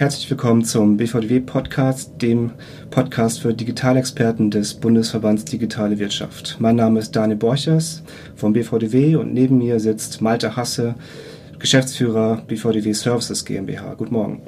Herzlich 0.00 0.30
willkommen 0.30 0.64
zum 0.64 0.96
BVDW 0.96 1.40
Podcast, 1.40 2.22
dem 2.22 2.52
Podcast 2.90 3.42
für 3.42 3.52
Digitalexperten 3.52 4.50
des 4.50 4.72
Bundesverbands 4.72 5.44
Digitale 5.44 5.98
Wirtschaft. 5.98 6.56
Mein 6.58 6.76
Name 6.76 7.00
ist 7.00 7.14
Daniel 7.14 7.36
Borchers 7.36 8.02
vom 8.34 8.54
BVDW 8.54 9.16
und 9.16 9.34
neben 9.34 9.58
mir 9.58 9.78
sitzt 9.78 10.22
Malte 10.22 10.56
Hasse, 10.56 10.94
Geschäftsführer 11.58 12.40
BVDW 12.46 12.94
Services 12.94 13.44
GmbH. 13.44 13.92
Guten 13.92 14.14
Morgen. 14.14 14.40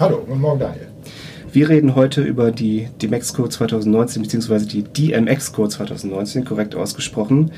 Hallo, 0.00 0.24
guten 0.26 0.40
Morgen 0.40 0.60
Daniel. 0.60 0.88
Wir 1.52 1.68
reden 1.68 1.94
heute 1.96 2.22
über 2.22 2.50
die 2.50 2.88
DMEXCO 3.02 3.48
2019 3.48 4.22
bzw. 4.22 4.64
die 4.64 4.84
DMXCO 4.84 5.68
2019, 5.68 6.46
korrekt 6.46 6.74
ausgesprochen, 6.74 7.50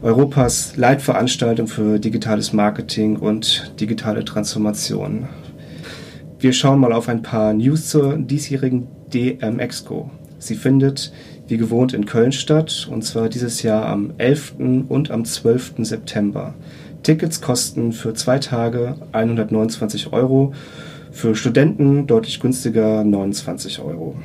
Europas 0.00 0.78
Leitveranstaltung 0.78 1.66
für 1.66 1.98
digitales 1.98 2.54
Marketing 2.54 3.16
und 3.16 3.74
digitale 3.78 4.24
Transformation. 4.24 5.28
Wir 6.44 6.52
schauen 6.52 6.78
mal 6.78 6.92
auf 6.92 7.08
ein 7.08 7.22
paar 7.22 7.54
News 7.54 7.88
zur 7.88 8.18
diesjährigen 8.18 8.86
DMEXCO. 9.14 10.10
Sie 10.38 10.56
findet 10.56 11.10
wie 11.48 11.56
gewohnt 11.56 11.94
in 11.94 12.04
Köln 12.04 12.32
statt 12.32 12.86
und 12.90 13.02
zwar 13.02 13.30
dieses 13.30 13.62
Jahr 13.62 13.86
am 13.86 14.12
11. 14.18 14.56
und 14.90 15.10
am 15.10 15.24
12. 15.24 15.76
September. 15.78 16.52
Tickets 17.02 17.40
kosten 17.40 17.92
für 17.92 18.12
zwei 18.12 18.40
Tage 18.40 18.96
129 19.12 20.12
Euro, 20.12 20.52
für 21.10 21.34
Studenten 21.34 22.06
deutlich 22.06 22.40
günstiger 22.40 23.04
29 23.04 23.80
Euro. 23.80 24.16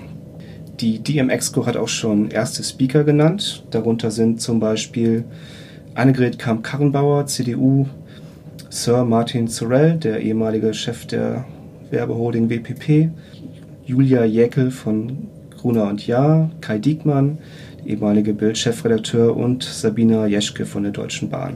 Die 0.82 1.02
DMEXCO 1.02 1.66
hat 1.66 1.78
auch 1.78 1.88
schon 1.88 2.32
erste 2.32 2.64
Speaker 2.64 3.06
genannt. 3.06 3.64
Darunter 3.72 4.12
sind 4.12 4.42
zum 4.42 4.60
Beispiel 4.60 5.24
Annegret 5.96 6.38
Kamp-Karrenbauer, 6.38 7.28
CDU, 7.28 7.86
Sir 8.70 9.06
Martin 9.06 9.48
Sorrell, 9.48 9.96
der 9.96 10.20
ehemalige 10.20 10.74
Chef 10.74 11.06
der 11.06 11.46
Werbeholding 11.92 12.50
WPP, 12.50 13.10
Julia 13.86 14.24
Jäckel 14.24 14.72
von 14.72 15.30
Gruner 15.58 15.90
und 15.90 16.06
Jahr, 16.06 16.52
Kai 16.62 16.78
Diekmann, 16.78 17.40
ehemalige 17.86 18.34
Bild-Chefredakteur 18.34 19.36
und 19.36 19.64
Sabina 19.64 20.28
Jeschke 20.28 20.66
von 20.66 20.84
der 20.84 20.92
Deutschen 20.92 21.30
Bahn. 21.30 21.56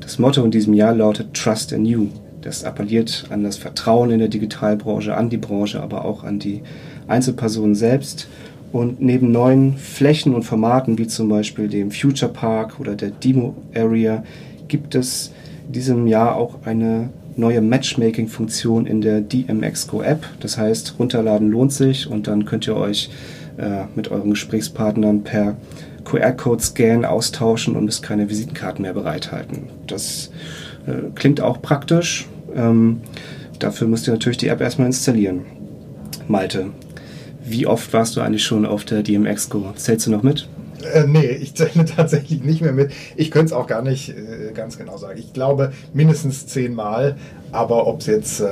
Das 0.00 0.18
Motto 0.18 0.44
in 0.44 0.50
diesem 0.50 0.74
Jahr 0.74 0.94
lautet 0.94 1.34
Trust 1.34 1.72
in 1.72 1.84
You. 1.84 2.08
Das 2.40 2.64
appelliert 2.64 3.26
an 3.30 3.42
das 3.42 3.56
Vertrauen 3.56 4.10
in 4.10 4.18
der 4.18 4.28
Digitalbranche, 4.28 5.16
an 5.16 5.28
die 5.28 5.36
Branche, 5.36 5.82
aber 5.82 6.04
auch 6.04 6.24
an 6.24 6.38
die 6.38 6.62
Einzelpersonen 7.06 7.74
selbst. 7.74 8.28
Und 8.72 9.00
neben 9.00 9.32
neuen 9.32 9.76
Flächen 9.76 10.34
und 10.34 10.42
Formaten 10.42 10.98
wie 10.98 11.06
zum 11.06 11.28
Beispiel 11.28 11.68
dem 11.68 11.90
Future 11.90 12.32
Park 12.32 12.80
oder 12.80 12.96
der 12.96 13.10
Demo 13.10 13.54
Area 13.74 14.24
gibt 14.66 14.94
es 14.94 15.32
in 15.66 15.72
diesem 15.72 16.06
Jahr 16.06 16.36
auch 16.36 16.56
eine 16.64 17.10
neue 17.38 17.60
Matchmaking-Funktion 17.60 18.86
in 18.86 19.00
der 19.00 19.20
DMXCO 19.20 20.02
App. 20.02 20.26
Das 20.40 20.58
heißt, 20.58 20.96
runterladen 20.98 21.50
lohnt 21.50 21.72
sich 21.72 22.10
und 22.10 22.26
dann 22.26 22.44
könnt 22.44 22.66
ihr 22.66 22.76
euch 22.76 23.10
äh, 23.56 23.84
mit 23.94 24.10
euren 24.10 24.30
Gesprächspartnern 24.30 25.22
per 25.22 25.56
QR-Code-Scan 26.04 27.04
austauschen 27.04 27.76
und 27.76 27.84
müsst 27.84 28.02
keine 28.02 28.28
Visitenkarten 28.28 28.82
mehr 28.82 28.94
bereithalten. 28.94 29.68
Das 29.86 30.30
äh, 30.86 31.10
klingt 31.14 31.40
auch 31.40 31.62
praktisch. 31.62 32.26
Ähm, 32.54 33.00
dafür 33.58 33.86
müsst 33.86 34.08
ihr 34.08 34.12
natürlich 34.12 34.38
die 34.38 34.48
App 34.48 34.60
erstmal 34.60 34.86
installieren. 34.86 35.46
Malte, 36.26 36.66
wie 37.44 37.66
oft 37.66 37.92
warst 37.92 38.16
du 38.16 38.20
eigentlich 38.20 38.44
schon 38.44 38.66
auf 38.66 38.84
der 38.84 39.02
DMXCO? 39.02 39.72
Zählst 39.76 40.06
du 40.06 40.10
noch 40.10 40.22
mit? 40.22 40.48
Äh, 40.92 41.06
nee, 41.06 41.26
ich 41.26 41.54
zähle 41.54 41.84
tatsächlich 41.96 42.42
nicht 42.42 42.60
mehr 42.60 42.72
mit. 42.72 42.92
Ich 43.16 43.30
könnte 43.30 43.46
es 43.46 43.52
auch 43.52 43.66
gar 43.66 43.82
nicht 43.82 44.10
äh, 44.10 44.52
ganz 44.54 44.78
genau 44.78 44.96
sagen. 44.96 45.18
Ich 45.18 45.32
glaube 45.32 45.72
mindestens 45.92 46.46
zehnmal, 46.46 47.16
aber 47.52 47.86
ob 47.86 48.00
es 48.00 48.06
jetzt 48.06 48.40
äh, 48.40 48.46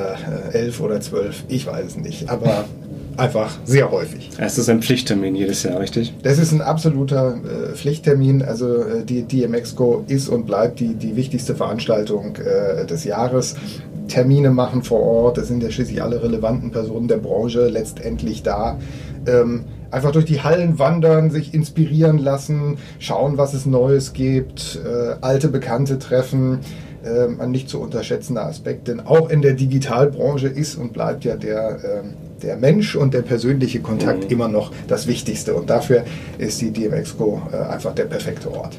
elf 0.53 0.81
oder 0.81 1.01
zwölf, 1.01 1.45
ich 1.49 1.67
weiß 1.67 1.87
es 1.87 1.97
nicht. 1.97 2.29
Aber 2.29 2.65
einfach 3.17 3.59
sehr 3.65 3.91
häufig. 3.91 4.31
Es 4.39 4.59
ist 4.59 4.69
ein 4.69 4.83
Pflichttermin 4.83 5.35
jedes 5.35 5.63
Jahr, 5.63 5.81
richtig? 5.81 6.15
Das 6.23 6.39
ist 6.39 6.53
ein 6.53 6.61
absoluter 6.61 7.37
äh, 7.37 7.75
Pflichttermin. 7.75 8.43
Also 8.43 8.83
äh, 8.83 9.05
die 9.05 9.23
DMXCO 9.23 10.05
ist 10.09 10.29
und 10.29 10.47
bleibt 10.47 10.81
die, 10.81 10.95
die 10.95 11.17
wichtigste 11.17 11.55
Veranstaltung 11.55 12.37
äh, 12.37 12.87
des 12.87 13.05
Jahres. 13.05 13.57
Termine 14.09 14.51
machen 14.51 14.83
vor 14.83 15.01
Ort, 15.01 15.39
es 15.39 15.49
sind 15.49 15.63
ja 15.65 15.71
schließlich 15.71 16.01
alle 16.01 16.23
relevanten 16.23 16.71
Personen 16.71 17.09
der 17.09 17.17
Branche 17.17 17.69
letztendlich 17.69 18.43
da. 18.45 18.79
Ähm, 19.27 19.65
einfach 19.91 20.13
durch 20.13 20.25
die 20.25 20.43
Hallen 20.43 20.79
wandern, 20.79 21.31
sich 21.31 21.55
inspirieren 21.55 22.19
lassen, 22.19 22.79
schauen, 22.99 23.39
was 23.39 23.55
es 23.55 23.67
Neues 23.67 24.13
gibt, 24.13 24.79
äh, 24.85 25.17
alte 25.21 25.49
Bekannte 25.49 25.99
treffen. 25.99 26.61
Äh, 27.07 27.41
ein 27.41 27.51
nicht 27.51 27.69
zu 27.69 27.81
unterschätzender 27.81 28.47
Aspekt, 28.47 28.89
denn 28.89 29.01
auch 29.01 29.31
in 29.31 29.41
der 29.41 29.53
Digitalbranche 29.53 30.49
ist 30.49 30.75
und 30.77 30.93
bleibt 30.93 31.25
ja 31.25 31.37
der, 31.37 31.71
äh, 31.71 32.43
der 32.43 32.57
Mensch 32.57 32.97
und 32.97 33.15
der 33.15 33.23
persönliche 33.23 33.81
Kontakt 33.81 34.25
mhm. 34.25 34.31
immer 34.31 34.49
noch 34.49 34.73
das 34.89 35.07
Wichtigste. 35.07 35.55
Und 35.55 35.71
dafür 35.71 36.05
ist 36.39 36.61
die 36.61 36.73
DMXCO 36.73 37.43
äh, 37.53 37.57
einfach 37.57 37.95
der 37.95 38.05
perfekte 38.05 38.53
Ort. 38.53 38.79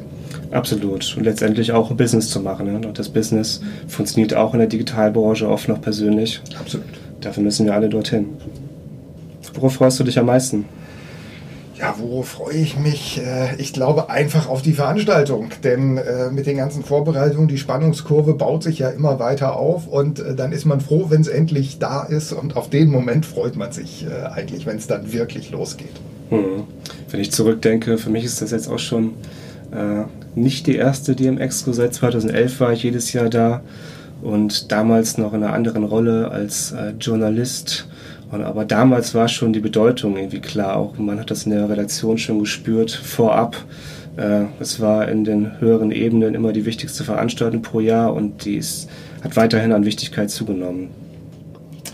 Absolut. 0.51 1.15
Und 1.17 1.23
letztendlich 1.23 1.71
auch 1.71 1.89
ein 1.89 1.97
Business 1.97 2.29
zu 2.29 2.41
machen. 2.41 2.65
Ne? 2.65 2.87
Und 2.87 2.99
das 2.99 3.09
Business 3.09 3.61
funktioniert 3.87 4.33
auch 4.33 4.53
in 4.53 4.59
der 4.59 4.67
Digitalbranche 4.67 5.47
oft 5.47 5.69
noch 5.69 5.79
persönlich. 5.79 6.41
Absolut. 6.59 6.85
Dafür 7.21 7.43
müssen 7.43 7.65
wir 7.65 7.73
alle 7.73 7.87
dorthin. 7.87 8.27
Worauf 9.57 9.73
freust 9.73 9.99
du 9.99 10.03
dich 10.03 10.17
am 10.19 10.27
meisten? 10.27 10.65
Ja, 11.75 11.95
worauf 11.99 12.29
freue 12.29 12.55
ich 12.55 12.77
mich? 12.77 13.19
Äh, 13.23 13.55
ich 13.57 13.73
glaube 13.73 14.09
einfach 14.09 14.47
auf 14.47 14.61
die 14.61 14.73
Veranstaltung, 14.73 15.49
denn 15.63 15.97
äh, 15.97 16.31
mit 16.31 16.47
den 16.47 16.57
ganzen 16.57 16.83
Vorbereitungen, 16.83 17.47
die 17.47 17.57
Spannungskurve 17.57 18.33
baut 18.33 18.63
sich 18.63 18.79
ja 18.79 18.89
immer 18.89 19.19
weiter 19.19 19.55
auf 19.55 19.87
und 19.87 20.19
äh, 20.19 20.35
dann 20.35 20.51
ist 20.51 20.65
man 20.65 20.79
froh, 20.79 21.07
wenn 21.09 21.21
es 21.21 21.27
endlich 21.27 21.79
da 21.79 22.03
ist 22.03 22.33
und 22.33 22.55
auf 22.55 22.69
den 22.69 22.89
Moment 22.89 23.25
freut 23.25 23.55
man 23.55 23.71
sich 23.71 24.07
eigentlich, 24.31 24.65
wenn 24.65 24.77
es 24.77 24.87
dann 24.87 25.11
wirklich 25.11 25.51
losgeht. 25.51 25.93
Hm. 26.29 26.63
Wenn 27.09 27.19
ich 27.19 27.31
zurückdenke, 27.31 27.97
für 27.97 28.09
mich 28.09 28.25
ist 28.25 28.41
das 28.41 28.51
jetzt 28.51 28.67
auch 28.69 28.79
schon 28.79 29.13
äh, 29.71 30.03
nicht 30.35 30.67
die 30.67 30.75
erste 30.75 31.15
DMX-Expo. 31.15 31.73
Seit 31.73 31.93
2011 31.93 32.59
war 32.59 32.73
ich 32.73 32.83
jedes 32.83 33.13
Jahr 33.13 33.29
da 33.29 33.61
und 34.21 34.71
damals 34.71 35.17
noch 35.17 35.33
in 35.33 35.43
einer 35.43 35.53
anderen 35.53 35.83
Rolle 35.83 36.31
als 36.31 36.71
äh, 36.71 36.93
Journalist 36.99 37.87
und 38.31 38.43
aber 38.43 38.65
damals 38.65 39.15
war 39.15 39.27
schon 39.27 39.53
die 39.53 39.59
Bedeutung 39.59 40.17
irgendwie 40.17 40.41
klar, 40.41 40.75
auch 40.75 40.97
man 40.97 41.19
hat 41.19 41.31
das 41.31 41.45
in 41.45 41.51
der 41.51 41.69
Redaktion 41.69 42.17
schon 42.17 42.39
gespürt, 42.39 42.91
vorab. 42.91 43.55
Äh, 44.17 44.45
es 44.59 44.79
war 44.79 45.07
in 45.07 45.23
den 45.23 45.59
höheren 45.61 45.91
Ebenen 45.91 46.35
immer 46.35 46.51
die 46.51 46.65
wichtigste 46.65 47.03
Veranstaltung 47.03 47.61
pro 47.61 47.79
Jahr 47.79 48.13
und 48.13 48.43
die 48.43 48.55
ist, 48.55 48.89
hat 49.23 49.35
weiterhin 49.37 49.71
an 49.71 49.85
Wichtigkeit 49.85 50.29
zugenommen. 50.29 50.89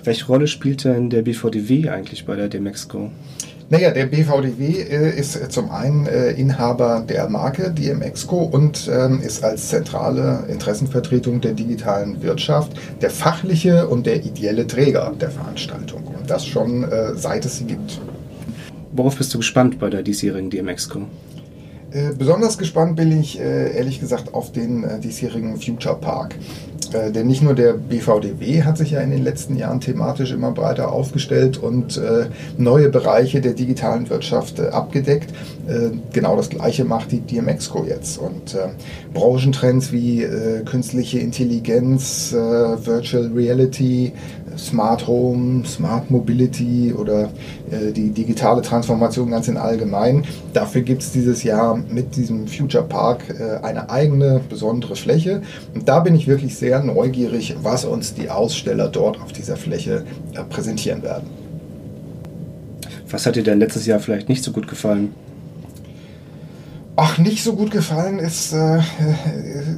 Welche 0.03 0.25
Rolle 0.25 0.47
spielt 0.47 0.83
denn 0.83 1.09
der 1.09 1.21
BVDW 1.21 1.89
eigentlich 1.89 2.25
bei 2.25 2.35
der 2.35 2.49
Demexco? 2.49 3.11
Naja, 3.73 3.89
der 3.89 4.05
BVDW 4.05 4.83
äh, 4.83 5.19
ist 5.19 5.51
zum 5.51 5.71
einen 5.71 6.05
äh, 6.05 6.29
Inhaber 6.33 7.03
der 7.09 7.27
Marke 7.27 7.71
DMEXCO 7.71 8.43
und 8.43 8.87
ähm, 8.87 9.19
ist 9.19 9.43
als 9.43 9.69
zentrale 9.69 10.43
Interessenvertretung 10.47 11.41
der 11.41 11.53
digitalen 11.53 12.21
Wirtschaft 12.21 12.73
der 13.01 13.09
fachliche 13.09 13.87
und 13.87 14.05
der 14.05 14.23
ideelle 14.23 14.67
Träger 14.67 15.11
der 15.19 15.31
Veranstaltung. 15.31 16.03
Und 16.03 16.29
das 16.29 16.45
schon 16.45 16.83
äh, 16.83 17.15
seit 17.15 17.45
es 17.45 17.57
sie 17.57 17.65
gibt. 17.65 17.99
Worauf 18.91 19.17
bist 19.17 19.33
du 19.33 19.39
gespannt 19.39 19.79
bei 19.79 19.89
der 19.89 20.03
diesjährigen 20.03 20.51
DMEXCO? 20.51 21.07
Besonders 22.17 22.57
gespannt 22.57 22.95
bin 22.95 23.19
ich 23.21 23.39
ehrlich 23.39 23.99
gesagt 23.99 24.33
auf 24.33 24.51
den 24.51 24.83
äh, 24.83 24.99
diesjährigen 24.99 25.59
Future 25.59 25.95
Park. 25.95 26.35
Äh, 26.93 27.11
denn 27.11 27.27
nicht 27.27 27.41
nur 27.41 27.53
der 27.53 27.73
BVDW 27.73 28.63
hat 28.63 28.77
sich 28.77 28.91
ja 28.91 29.01
in 29.01 29.11
den 29.11 29.23
letzten 29.23 29.55
Jahren 29.55 29.79
thematisch 29.79 30.31
immer 30.31 30.51
breiter 30.51 30.91
aufgestellt 30.91 31.57
und 31.57 31.97
äh, 31.97 32.27
neue 32.57 32.89
Bereiche 32.89 33.41
der 33.41 33.53
digitalen 33.53 34.09
Wirtschaft 34.09 34.59
äh, 34.59 34.67
abgedeckt. 34.67 35.33
genau 36.11 36.35
das 36.35 36.49
Gleiche 36.49 36.83
macht 36.83 37.11
die 37.13 37.21
DMEXCO 37.21 37.85
jetzt. 37.87 38.17
Und 38.17 38.57
Branchentrends 39.13 39.93
wie 39.93 40.27
künstliche 40.65 41.19
Intelligenz, 41.19 42.33
Virtual 42.33 43.31
Reality, 43.33 44.11
Smart 44.57 45.07
Home, 45.07 45.65
Smart 45.65 46.09
Mobility 46.09 46.93
oder 46.93 47.29
äh, 47.71 47.91
die 47.91 48.09
digitale 48.09 48.61
Transformation 48.61 49.31
ganz 49.31 49.47
in 49.47 49.57
allgemein. 49.57 50.25
Dafür 50.53 50.81
gibt 50.81 51.01
es 51.01 51.11
dieses 51.11 51.43
Jahr 51.43 51.75
mit 51.89 52.15
diesem 52.15 52.47
Future 52.47 52.83
Park 52.83 53.23
äh, 53.29 53.65
eine 53.65 53.89
eigene 53.89 54.41
besondere 54.49 54.95
Fläche. 54.95 55.41
Und 55.73 55.87
da 55.87 55.99
bin 55.99 56.15
ich 56.15 56.27
wirklich 56.27 56.55
sehr 56.55 56.83
neugierig, 56.83 57.55
was 57.61 57.85
uns 57.85 58.13
die 58.13 58.29
Aussteller 58.29 58.87
dort 58.87 59.19
auf 59.21 59.31
dieser 59.31 59.55
Fläche 59.55 60.03
äh, 60.33 60.43
präsentieren 60.43 61.03
werden. 61.03 61.27
Was 63.09 63.25
hat 63.25 63.35
dir 63.35 63.43
denn 63.43 63.59
letztes 63.59 63.85
Jahr 63.85 63.99
vielleicht 63.99 64.27
nicht 64.27 64.43
so 64.43 64.51
gut 64.51 64.67
gefallen? 64.67 65.13
Ach, 66.95 67.17
nicht 67.17 67.43
so 67.43 67.55
gut 67.55 67.71
gefallen 67.71 68.19
ist, 68.19 68.53
äh, 68.53 68.79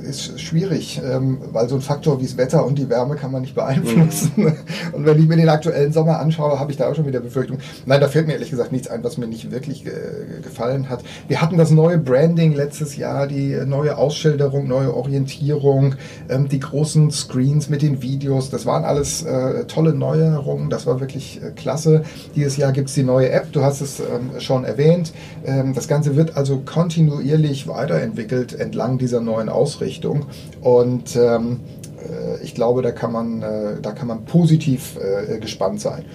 ist 0.10 0.38
schwierig, 0.42 1.02
ähm, 1.02 1.38
weil 1.54 1.70
so 1.70 1.76
ein 1.76 1.82
Faktor 1.82 2.20
wie 2.20 2.26
das 2.26 2.36
Wetter 2.36 2.66
und 2.66 2.78
die 2.78 2.90
Wärme 2.90 3.16
kann 3.16 3.32
man 3.32 3.42
nicht 3.42 3.56
beeinflussen. 3.56 4.32
Mhm. 4.36 4.54
Und 4.92 5.06
wenn 5.06 5.20
ich 5.20 5.28
mir 5.28 5.38
den 5.38 5.50
aktuellen 5.50 5.94
Sommer 5.94 6.20
anschaue, 6.20 6.60
habe 6.60 6.72
ich 6.72 6.78
da 6.78 6.90
auch 6.90 6.96
schon 6.96 7.08
wieder 7.08 7.20
Befürchtung. 7.20 7.58
Nein, 7.86 8.02
da 8.02 8.08
fällt 8.08 8.28
mir 8.28 8.34
ehrlich 8.34 8.50
gesagt 8.50 8.72
nichts 8.72 8.88
ein, 8.88 9.04
was 9.04 9.18
mir 9.18 9.28
nicht 9.28 9.52
wirklich 9.52 9.86
äh, 9.86 10.42
gefallen 10.42 10.90
hat. 10.90 11.04
Wir 11.28 11.42
hatten 11.42 11.58
das 11.58 11.72
neue 11.72 11.98
Branding 11.98 12.54
letztes 12.54 12.98
Jahr, 12.98 13.28
die 13.28 13.56
neue 13.66 13.98
Ausschilderung, 13.98 14.68
neue 14.68 14.94
Orientierung, 14.94 15.96
ähm, 16.30 16.50
die 16.50 16.60
großen 16.60 17.12
Screens 17.12 17.70
mit 17.70 17.82
den 17.82 18.02
Videos. 18.02 18.50
Das 18.50 18.66
waren 18.66 18.84
alles 18.84 19.24
äh, 19.24 19.66
tolle 19.66 19.94
Neuerungen. 19.94 20.70
Das 20.70 20.86
war 20.86 21.00
wirklich 21.00 21.42
äh, 21.42 21.52
klasse. 21.52 22.04
Dieses 22.36 22.58
Jahr 22.58 22.72
gibt 22.72 22.90
es 22.90 22.96
die 22.96 23.04
neue 23.04 23.30
App. 23.30 23.52
Du 23.52 23.62
hast 23.62 23.82
es 23.82 24.00
ähm, 24.00 24.40
schon 24.40 24.66
erwähnt. 24.66 25.14
Ähm, 25.46 25.74
das 25.74 25.88
Ganze 25.88 26.16
wird 26.16 26.36
also 26.36 26.62
kontinuierlich 26.66 27.05
kontinuierlich 27.06 27.68
weiterentwickelt 27.68 28.54
entlang 28.54 28.98
dieser 28.98 29.22
neuen 29.22 29.50
Ausrichtung. 29.50 30.26
Und 30.62 31.16
ähm, 31.16 31.60
äh, 32.00 32.44
ich 32.44 32.56
glaube, 32.56 32.82
da 32.82 32.92
kann 32.92 33.12
man, 33.12 33.42
äh, 33.42 33.82
da 33.82 33.92
kann 33.92 34.08
man 34.08 34.26
positiv 34.26 34.98
äh, 34.98 35.40
gespannt 35.40 35.82
sein 35.82 36.06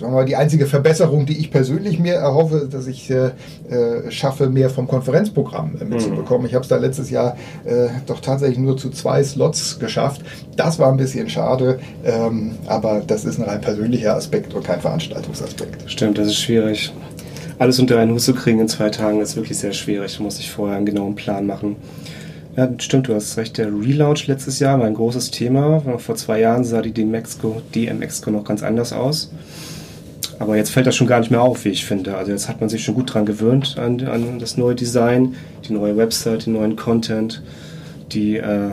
sagen 0.00 0.12
wir 0.12 0.16
mal, 0.16 0.24
die 0.24 0.34
einzige 0.34 0.66
Verbesserung, 0.66 1.24
die 1.24 1.38
ich 1.38 1.52
persönlich 1.52 2.00
mir 2.00 2.14
erhoffe, 2.14 2.68
dass 2.68 2.88
ich 2.88 3.08
äh, 3.10 3.30
äh 3.68 4.10
schaffe, 4.10 4.50
mehr 4.50 4.68
vom 4.68 4.88
Konferenzprogramm 4.88 5.76
äh, 5.80 5.84
mitzubekommen. 5.84 6.40
Mhm. 6.40 6.46
Ich 6.48 6.54
habe 6.54 6.62
es 6.62 6.68
da 6.68 6.78
letztes 6.78 7.10
Jahr 7.10 7.36
äh, 7.64 7.88
doch 8.04 8.18
tatsächlich 8.18 8.58
nur 8.58 8.76
zu 8.76 8.90
zwei 8.90 9.22
Slots 9.22 9.78
geschafft. 9.78 10.22
Das 10.56 10.80
war 10.80 10.90
ein 10.90 10.96
bisschen 10.96 11.28
schade, 11.28 11.78
ähm, 12.04 12.56
aber 12.66 13.02
das 13.06 13.24
ist 13.24 13.38
ein 13.38 13.44
rein 13.44 13.60
persönlicher 13.60 14.16
Aspekt 14.16 14.52
und 14.52 14.64
kein 14.64 14.80
Veranstaltungsaspekt. 14.80 15.88
Stimmt, 15.88 16.18
das 16.18 16.26
ist 16.26 16.40
schwierig 16.40 16.92
alles 17.58 17.78
unter 17.78 17.98
einen 17.98 18.12
Hut 18.12 18.20
zu 18.20 18.34
kriegen 18.34 18.60
in 18.60 18.68
zwei 18.68 18.90
Tagen 18.90 19.20
ist 19.20 19.36
wirklich 19.36 19.58
sehr 19.58 19.72
schwierig. 19.72 20.16
Da 20.16 20.22
muss 20.22 20.38
ich 20.38 20.50
vorher 20.50 20.76
einen 20.76 20.86
genauen 20.86 21.14
Plan 21.14 21.46
machen. 21.46 21.76
Ja, 22.56 22.68
stimmt, 22.78 23.08
du 23.08 23.14
hast 23.14 23.36
recht. 23.36 23.58
Der 23.58 23.66
Relaunch 23.66 24.26
letztes 24.26 24.60
Jahr 24.60 24.78
war 24.78 24.86
ein 24.86 24.94
großes 24.94 25.30
Thema. 25.30 25.80
Vor 25.98 26.14
zwei 26.14 26.40
Jahren 26.40 26.64
sah 26.64 26.82
die 26.82 26.92
DMXCO, 26.92 27.62
DMXCO 27.74 28.30
noch 28.30 28.44
ganz 28.44 28.62
anders 28.62 28.92
aus. 28.92 29.32
Aber 30.38 30.56
jetzt 30.56 30.70
fällt 30.70 30.86
das 30.86 30.96
schon 30.96 31.06
gar 31.06 31.20
nicht 31.20 31.30
mehr 31.30 31.42
auf, 31.42 31.64
wie 31.64 31.70
ich 31.70 31.84
finde. 31.84 32.16
Also 32.16 32.32
jetzt 32.32 32.48
hat 32.48 32.60
man 32.60 32.68
sich 32.68 32.84
schon 32.84 32.94
gut 32.94 33.12
dran 33.12 33.26
gewöhnt 33.26 33.76
an, 33.78 34.00
an 34.06 34.38
das 34.38 34.56
neue 34.56 34.74
Design, 34.74 35.34
die 35.68 35.72
neue 35.72 35.96
Website, 35.96 36.46
den 36.46 36.54
neuen 36.54 36.76
Content. 36.76 37.42
Die 38.12 38.36
äh, 38.36 38.72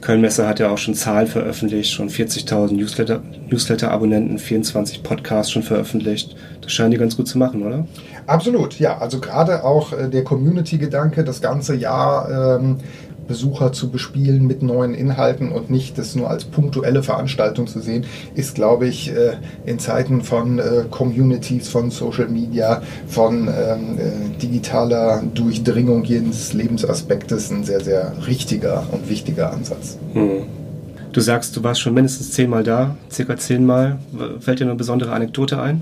Köln-Messe 0.00 0.46
hat 0.46 0.60
ja 0.60 0.70
auch 0.70 0.78
schon 0.78 0.94
Zahlen 0.94 1.26
veröffentlicht, 1.26 1.92
schon 1.92 2.08
40.000 2.08 2.74
Newsletter-Abonnenten, 2.74 4.32
Newsletter 4.32 4.38
24 4.38 5.02
Podcasts 5.02 5.52
schon 5.52 5.62
veröffentlicht. 5.62 6.36
Das 6.60 6.72
scheinen 6.72 6.90
die 6.90 6.98
ganz 6.98 7.16
gut 7.16 7.28
zu 7.28 7.38
machen, 7.38 7.62
oder? 7.62 7.86
Absolut, 8.26 8.78
ja. 8.78 8.98
Also 8.98 9.20
gerade 9.20 9.64
auch 9.64 9.92
äh, 9.92 10.08
der 10.08 10.24
Community-Gedanke, 10.24 11.24
das 11.24 11.40
ganze 11.40 11.74
Jahr 11.74 12.58
ähm, 12.58 12.78
Besucher 13.28 13.72
zu 13.72 13.90
bespielen 13.90 14.46
mit 14.46 14.62
neuen 14.62 14.94
Inhalten 14.94 15.52
und 15.52 15.70
nicht 15.70 15.98
das 15.98 16.16
nur 16.16 16.30
als 16.30 16.44
punktuelle 16.44 17.02
Veranstaltung 17.02 17.66
zu 17.66 17.80
sehen, 17.80 18.04
ist, 18.34 18.54
glaube 18.54 18.88
ich, 18.88 19.10
äh, 19.10 19.36
in 19.66 19.78
Zeiten 19.78 20.22
von 20.22 20.58
äh, 20.58 20.84
Communities, 20.90 21.68
von 21.68 21.90
Social 21.90 22.28
Media, 22.28 22.82
von 23.06 23.48
ähm, 23.48 23.98
äh, 23.98 24.38
digitaler 24.40 25.22
Durchdringung 25.34 26.04
jedes 26.04 26.54
Lebensaspektes 26.54 27.50
ein 27.50 27.64
sehr, 27.64 27.80
sehr 27.80 28.12
richtiger 28.26 28.84
und 28.90 29.08
wichtiger 29.08 29.52
Ansatz. 29.52 29.98
Hm. 30.14 30.42
Du 31.12 31.20
sagst, 31.20 31.56
du 31.56 31.62
warst 31.62 31.80
schon 31.80 31.94
mindestens 31.94 32.32
zehnmal 32.32 32.64
da, 32.64 32.96
circa 33.10 33.36
zehnmal. 33.36 33.98
Fällt 34.40 34.60
dir 34.60 34.64
eine 34.64 34.74
besondere 34.74 35.12
Anekdote 35.12 35.60
ein? 35.60 35.80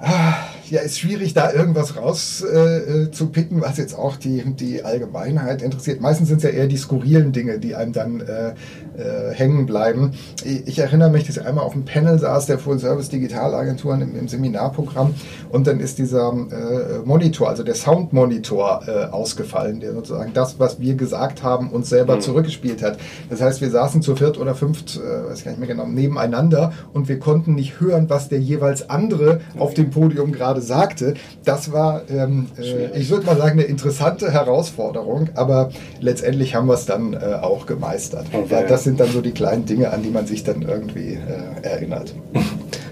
Ah 0.00 0.49
ja, 0.70 0.80
ist 0.80 1.00
schwierig, 1.00 1.34
da 1.34 1.52
irgendwas 1.52 1.96
rauszupicken, 1.96 3.58
äh, 3.58 3.62
was 3.62 3.76
jetzt 3.76 3.94
auch 3.94 4.16
die, 4.16 4.42
die 4.54 4.84
Allgemeinheit 4.84 5.62
interessiert. 5.62 6.00
Meistens 6.00 6.28
sind 6.28 6.38
es 6.38 6.44
ja 6.44 6.50
eher 6.50 6.68
die 6.68 6.76
skurrilen 6.76 7.32
Dinge, 7.32 7.58
die 7.58 7.74
einem 7.74 7.92
dann 7.92 8.20
äh, 8.20 8.54
äh, 8.96 9.34
hängen 9.34 9.66
bleiben. 9.66 10.12
Ich, 10.44 10.68
ich, 10.68 10.78
erinnere 10.78 11.10
mich, 11.10 11.26
dass 11.26 11.36
ich 11.36 11.44
einmal 11.44 11.64
auf 11.64 11.72
einem 11.72 11.84
Panel 11.84 12.18
saß, 12.18 12.46
der 12.46 12.58
Full 12.58 12.78
Service 12.78 13.08
Digitalagenturen 13.08 14.00
im, 14.02 14.16
im 14.16 14.28
Seminarprogramm 14.28 15.14
und 15.50 15.66
dann 15.66 15.80
ist 15.80 15.98
dieser 15.98 16.32
äh, 16.32 16.98
Monitor, 17.04 17.48
also 17.48 17.62
der 17.62 17.74
Soundmonitor 17.74 18.82
äh, 18.86 19.04
ausgefallen, 19.06 19.80
der 19.80 19.92
sozusagen 19.92 20.32
das, 20.34 20.58
was 20.58 20.80
wir 20.80 20.94
gesagt 20.94 21.42
haben, 21.42 21.70
uns 21.70 21.88
selber 21.88 22.16
mhm. 22.16 22.20
zurückgespielt 22.20 22.82
hat. 22.82 22.98
Das 23.28 23.40
heißt, 23.40 23.60
wir 23.60 23.70
saßen 23.70 24.02
zu 24.02 24.14
viert 24.14 24.38
oder 24.38 24.54
fünft, 24.54 24.96
äh, 24.96 25.28
weiß 25.28 25.38
ich 25.38 25.44
gar 25.44 25.50
nicht 25.52 25.60
mehr 25.60 25.68
genau, 25.68 25.86
nebeneinander 25.86 26.72
und 26.92 27.08
wir 27.08 27.18
konnten 27.18 27.54
nicht 27.54 27.80
hören, 27.80 28.08
was 28.08 28.28
der 28.28 28.38
jeweils 28.38 28.88
andere 28.88 29.40
auf 29.58 29.74
dem 29.74 29.90
Podium 29.90 30.32
gerade 30.32 30.59
gerade 30.60 30.62
sagte, 30.62 31.14
das 31.44 31.72
war, 31.72 32.02
ähm, 32.08 32.48
äh, 32.58 32.98
ich 32.98 33.10
würde 33.10 33.26
mal 33.26 33.36
sagen, 33.36 33.58
eine 33.58 33.62
interessante 33.62 34.30
Herausforderung, 34.30 35.30
aber 35.34 35.70
letztendlich 36.00 36.54
haben 36.54 36.68
wir 36.68 36.74
es 36.74 36.86
dann 36.86 37.14
äh, 37.14 37.38
auch 37.40 37.66
gemeistert. 37.66 38.26
Okay. 38.32 38.46
Ja, 38.50 38.62
das 38.62 38.84
sind 38.84 39.00
dann 39.00 39.10
so 39.10 39.20
die 39.20 39.32
kleinen 39.32 39.66
Dinge, 39.66 39.90
an 39.90 40.02
die 40.02 40.10
man 40.10 40.26
sich 40.26 40.44
dann 40.44 40.62
irgendwie 40.62 41.14
äh, 41.14 41.66
erinnert. 41.66 42.14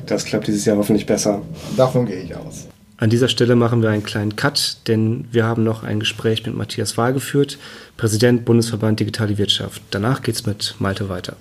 Das 0.06 0.24
klappt 0.24 0.46
dieses 0.46 0.64
Jahr 0.64 0.78
hoffentlich 0.78 1.04
besser. 1.04 1.42
Davon 1.76 2.06
gehe 2.06 2.16
ich 2.16 2.34
aus. 2.34 2.66
An 2.96 3.10
dieser 3.10 3.28
Stelle 3.28 3.56
machen 3.56 3.82
wir 3.82 3.90
einen 3.90 4.02
kleinen 4.02 4.36
Cut, 4.36 4.78
denn 4.88 5.26
wir 5.30 5.44
haben 5.44 5.64
noch 5.64 5.82
ein 5.82 6.00
Gespräch 6.00 6.46
mit 6.46 6.56
Matthias 6.56 6.96
Wahl 6.96 7.12
geführt, 7.12 7.58
Präsident 7.98 8.46
Bundesverband 8.46 9.00
Digitale 9.00 9.36
Wirtschaft. 9.36 9.82
Danach 9.90 10.22
geht 10.22 10.36
es 10.36 10.46
mit 10.46 10.76
Malte 10.78 11.10
weiter. 11.10 11.36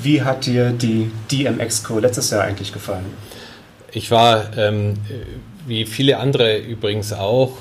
Wie 0.00 0.22
hat 0.22 0.46
dir 0.46 0.70
die 0.70 1.10
DMX-Co 1.32 1.98
letztes 1.98 2.30
Jahr 2.30 2.44
eigentlich 2.44 2.72
gefallen? 2.72 3.06
Ich 3.94 4.10
war, 4.10 4.56
ähm, 4.56 4.94
wie 5.66 5.84
viele 5.84 6.18
andere 6.18 6.58
übrigens 6.58 7.12
auch, 7.12 7.52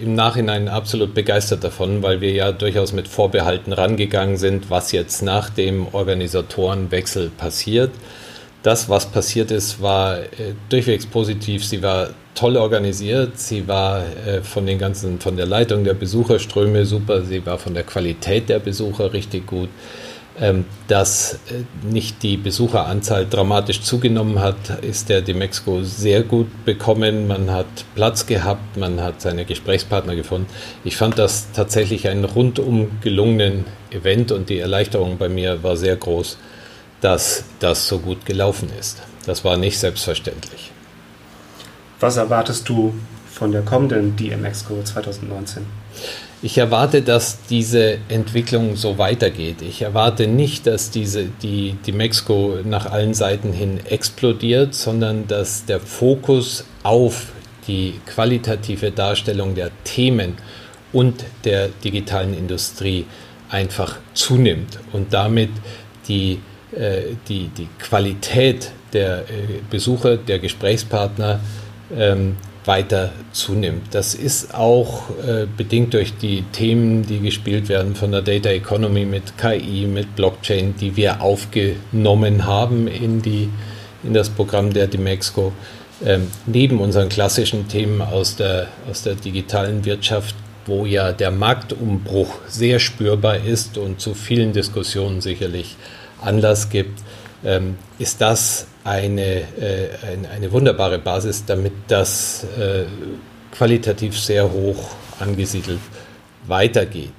im 0.00 0.14
Nachhinein 0.14 0.68
absolut 0.68 1.14
begeistert 1.14 1.64
davon, 1.64 2.02
weil 2.02 2.20
wir 2.20 2.30
ja 2.30 2.52
durchaus 2.52 2.92
mit 2.92 3.08
Vorbehalten 3.08 3.72
rangegangen 3.72 4.36
sind, 4.36 4.70
was 4.70 4.92
jetzt 4.92 5.22
nach 5.22 5.50
dem 5.50 5.88
Organisatorenwechsel 5.92 7.30
passiert. 7.30 7.90
Das, 8.62 8.88
was 8.88 9.06
passiert 9.06 9.50
ist, 9.50 9.80
war 9.80 10.18
äh, 10.18 10.26
durchwegs 10.68 11.06
positiv. 11.06 11.64
Sie 11.64 11.82
war 11.82 12.10
toll 12.34 12.56
organisiert. 12.56 13.38
Sie 13.38 13.66
war 13.66 14.02
äh, 14.26 14.42
von 14.42 14.66
den 14.66 14.78
ganzen, 14.78 15.20
von 15.20 15.36
der 15.36 15.46
Leitung 15.46 15.84
der 15.84 15.94
Besucherströme 15.94 16.84
super. 16.84 17.22
Sie 17.22 17.44
war 17.46 17.58
von 17.58 17.74
der 17.74 17.84
Qualität 17.84 18.48
der 18.48 18.58
Besucher 18.58 19.12
richtig 19.12 19.46
gut. 19.46 19.68
Ähm, 20.40 20.66
dass 20.86 21.34
äh, 21.34 21.64
nicht 21.82 22.22
die 22.22 22.36
Besucheranzahl 22.36 23.26
dramatisch 23.26 23.80
zugenommen 23.80 24.38
hat, 24.38 24.82
ist 24.82 25.08
der 25.08 25.20
Demexco 25.20 25.82
sehr 25.82 26.22
gut 26.22 26.64
bekommen. 26.64 27.26
Man 27.26 27.50
hat 27.50 27.66
Platz 27.96 28.24
gehabt, 28.26 28.76
man 28.76 29.00
hat 29.00 29.20
seine 29.20 29.44
Gesprächspartner 29.44 30.14
gefunden. 30.14 30.46
Ich 30.84 30.96
fand 30.96 31.18
das 31.18 31.50
tatsächlich 31.52 32.06
einen 32.06 32.24
rundum 32.24 33.00
gelungenen 33.00 33.64
Event 33.90 34.30
und 34.30 34.48
die 34.48 34.58
Erleichterung 34.58 35.18
bei 35.18 35.28
mir 35.28 35.64
war 35.64 35.76
sehr 35.76 35.96
groß, 35.96 36.38
dass 37.00 37.42
das 37.58 37.88
so 37.88 37.98
gut 37.98 38.24
gelaufen 38.24 38.70
ist. 38.78 39.02
Das 39.26 39.44
war 39.44 39.56
nicht 39.56 39.78
selbstverständlich. 39.78 40.70
Was 41.98 42.16
erwartest 42.16 42.68
du 42.68 42.94
von 43.28 43.50
der 43.50 43.62
kommenden 43.62 44.14
DMXCO 44.14 44.82
2019? 44.84 45.66
Ich 46.40 46.56
erwarte, 46.56 47.02
dass 47.02 47.38
diese 47.50 47.98
Entwicklung 48.08 48.76
so 48.76 48.96
weitergeht. 48.96 49.60
Ich 49.60 49.82
erwarte 49.82 50.28
nicht, 50.28 50.68
dass 50.68 50.90
diese, 50.92 51.24
die, 51.42 51.76
die 51.84 51.90
Mexiko 51.90 52.58
nach 52.64 52.86
allen 52.86 53.12
Seiten 53.12 53.52
hin 53.52 53.80
explodiert, 53.84 54.72
sondern 54.72 55.26
dass 55.26 55.64
der 55.64 55.80
Fokus 55.80 56.64
auf 56.84 57.32
die 57.66 57.94
qualitative 58.06 58.92
Darstellung 58.92 59.56
der 59.56 59.70
Themen 59.82 60.34
und 60.92 61.24
der 61.44 61.68
digitalen 61.82 62.38
Industrie 62.38 63.04
einfach 63.50 63.96
zunimmt 64.14 64.78
und 64.92 65.12
damit 65.12 65.50
die, 66.06 66.38
äh, 66.72 67.14
die, 67.28 67.48
die 67.48 67.68
Qualität 67.80 68.70
der 68.92 69.22
äh, 69.22 69.24
Besucher, 69.68 70.16
der 70.16 70.38
Gesprächspartner 70.38 71.40
ähm, 71.96 72.36
weiter 72.64 73.12
zunimmt. 73.32 73.94
Das 73.94 74.14
ist 74.14 74.54
auch 74.54 75.10
äh, 75.26 75.46
bedingt 75.56 75.94
durch 75.94 76.16
die 76.16 76.42
Themen, 76.52 77.06
die 77.06 77.20
gespielt 77.20 77.68
werden 77.68 77.94
von 77.94 78.12
der 78.12 78.22
Data 78.22 78.50
Economy 78.50 79.04
mit 79.04 79.38
KI, 79.38 79.86
mit 79.86 80.14
Blockchain, 80.16 80.74
die 80.76 80.96
wir 80.96 81.22
aufgenommen 81.22 82.46
haben 82.46 82.86
in, 82.86 83.22
die, 83.22 83.48
in 84.02 84.12
das 84.12 84.28
Programm 84.28 84.72
der 84.72 84.86
Demexco. 84.86 85.52
Ähm, 86.04 86.30
neben 86.46 86.80
unseren 86.80 87.08
klassischen 87.08 87.68
Themen 87.68 88.02
aus 88.02 88.36
der, 88.36 88.68
aus 88.88 89.02
der 89.02 89.14
digitalen 89.14 89.84
Wirtschaft, 89.84 90.36
wo 90.66 90.86
ja 90.86 91.12
der 91.12 91.30
Marktumbruch 91.30 92.38
sehr 92.46 92.78
spürbar 92.78 93.38
ist 93.38 93.78
und 93.78 94.00
zu 94.00 94.14
vielen 94.14 94.52
Diskussionen 94.52 95.20
sicherlich 95.20 95.76
Anlass 96.20 96.68
gibt, 96.68 97.00
ähm, 97.44 97.76
ist 97.98 98.20
das 98.20 98.66
eine, 98.88 99.40
äh, 99.60 99.88
eine, 100.34 100.50
wunderbare 100.50 100.98
Basis, 100.98 101.44
damit 101.44 101.72
das 101.88 102.44
äh, 102.58 102.84
qualitativ 103.52 104.18
sehr 104.18 104.50
hoch 104.50 104.90
angesiedelt 105.20 105.80
weitergeht. 106.46 107.12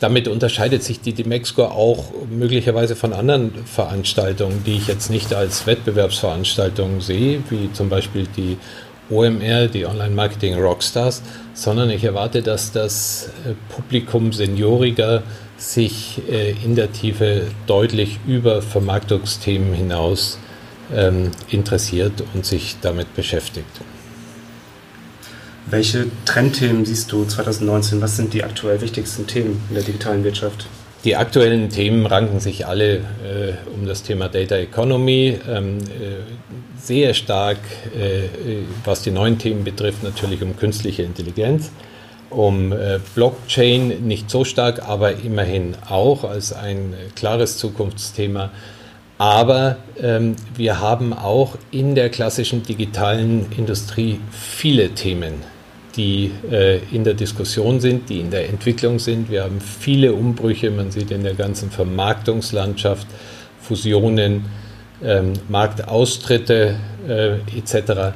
Damit 0.00 0.28
unterscheidet 0.28 0.84
sich 0.84 1.00
die 1.00 1.12
Demexco 1.12 1.64
auch 1.64 2.12
möglicherweise 2.30 2.94
von 2.94 3.12
anderen 3.12 3.52
Veranstaltungen, 3.66 4.62
die 4.64 4.76
ich 4.76 4.86
jetzt 4.86 5.10
nicht 5.10 5.34
als 5.34 5.66
Wettbewerbsveranstaltungen 5.66 7.00
sehe, 7.00 7.42
wie 7.50 7.72
zum 7.72 7.88
Beispiel 7.88 8.26
die 8.36 8.58
OMR, 9.10 9.66
die 9.66 9.86
Online 9.86 10.14
Marketing 10.14 10.54
Rockstars, 10.54 11.22
sondern 11.54 11.90
ich 11.90 12.04
erwarte, 12.04 12.42
dass 12.42 12.70
das 12.70 13.30
äh, 13.44 13.54
Publikum 13.74 14.32
Senioriger 14.32 15.22
sich 15.58 16.22
äh, 16.30 16.52
in 16.64 16.76
der 16.76 16.92
Tiefe 16.92 17.48
deutlich 17.66 18.18
über 18.26 18.62
Vermarktungsthemen 18.62 19.74
hinaus 19.74 20.38
ähm, 20.94 21.32
interessiert 21.50 22.24
und 22.32 22.46
sich 22.46 22.76
damit 22.80 23.14
beschäftigt. 23.14 23.66
Welche 25.66 26.06
Trendthemen 26.24 26.86
siehst 26.86 27.12
du 27.12 27.26
2019? 27.26 28.00
Was 28.00 28.16
sind 28.16 28.32
die 28.32 28.42
aktuell 28.42 28.80
wichtigsten 28.80 29.26
Themen 29.26 29.60
in 29.68 29.74
der 29.74 29.84
digitalen 29.84 30.24
Wirtschaft? 30.24 30.66
Die 31.04 31.14
aktuellen 31.14 31.68
Themen 31.68 32.06
ranken 32.06 32.40
sich 32.40 32.66
alle 32.66 32.96
äh, 32.96 33.52
um 33.74 33.86
das 33.86 34.02
Thema 34.02 34.28
Data 34.28 34.56
Economy. 34.56 35.38
Ähm, 35.48 35.78
äh, 35.78 36.80
sehr 36.80 37.12
stark, 37.12 37.58
äh, 37.96 38.28
was 38.84 39.02
die 39.02 39.10
neuen 39.10 39.38
Themen 39.38 39.62
betrifft, 39.62 40.02
natürlich 40.02 40.42
um 40.42 40.56
künstliche 40.56 41.02
Intelligenz, 41.02 41.70
um 42.30 42.72
äh, 42.72 42.98
Blockchain 43.14 44.06
nicht 44.06 44.30
so 44.30 44.44
stark, 44.44 44.88
aber 44.88 45.12
immerhin 45.12 45.74
auch 45.88 46.24
als 46.24 46.52
ein 46.52 46.94
klares 47.14 47.58
Zukunftsthema. 47.58 48.50
Aber 49.18 49.78
ähm, 50.00 50.36
wir 50.56 50.80
haben 50.80 51.12
auch 51.12 51.56
in 51.72 51.94
der 51.94 52.08
klassischen 52.08 52.62
digitalen 52.62 53.46
Industrie 53.56 54.20
viele 54.30 54.90
Themen, 54.90 55.34
die 55.96 56.30
äh, 56.50 56.78
in 56.92 57.02
der 57.02 57.14
Diskussion 57.14 57.80
sind, 57.80 58.08
die 58.08 58.20
in 58.20 58.30
der 58.30 58.48
Entwicklung 58.48 59.00
sind. 59.00 59.28
Wir 59.28 59.42
haben 59.42 59.60
viele 59.60 60.12
Umbrüche, 60.12 60.70
man 60.70 60.92
sieht 60.92 61.10
in 61.10 61.24
der 61.24 61.34
ganzen 61.34 61.70
Vermarktungslandschaft 61.70 63.08
Fusionen, 63.60 64.44
ähm, 65.02 65.32
Marktaustritte 65.48 66.76
äh, 67.08 67.38
etc. 67.58 68.14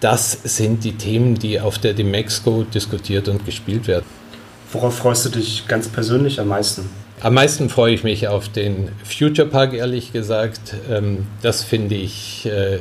Das 0.00 0.32
sind 0.44 0.84
die 0.84 0.92
Themen, 0.92 1.34
die 1.34 1.60
auf 1.60 1.78
der 1.78 1.92
Demexco 1.92 2.62
diskutiert 2.62 3.28
und 3.28 3.44
gespielt 3.44 3.88
werden. 3.88 4.04
Worauf 4.72 4.98
freust 4.98 5.24
du 5.24 5.30
dich 5.30 5.66
ganz 5.66 5.88
persönlich 5.88 6.38
am 6.40 6.48
meisten? 6.48 6.88
Am 7.20 7.34
meisten 7.34 7.68
freue 7.68 7.94
ich 7.94 8.04
mich 8.04 8.28
auf 8.28 8.48
den 8.48 8.90
Future 9.02 9.48
Park, 9.48 9.72
ehrlich 9.72 10.12
gesagt. 10.12 10.74
Ähm, 10.88 11.26
das 11.42 11.64
finde 11.64 11.96
ich 11.96 12.46
äh, 12.46 12.78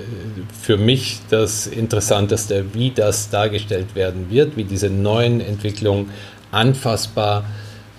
für 0.62 0.77
mich 0.77 1.19
das 1.31 1.65
Interessanteste, 1.65 2.65
wie 2.74 2.91
das 2.91 3.31
dargestellt 3.31 3.95
werden 3.95 4.29
wird, 4.29 4.55
wie 4.55 4.63
diese 4.63 4.91
neuen 4.91 5.41
Entwicklungen 5.41 6.12
anfassbar 6.51 7.45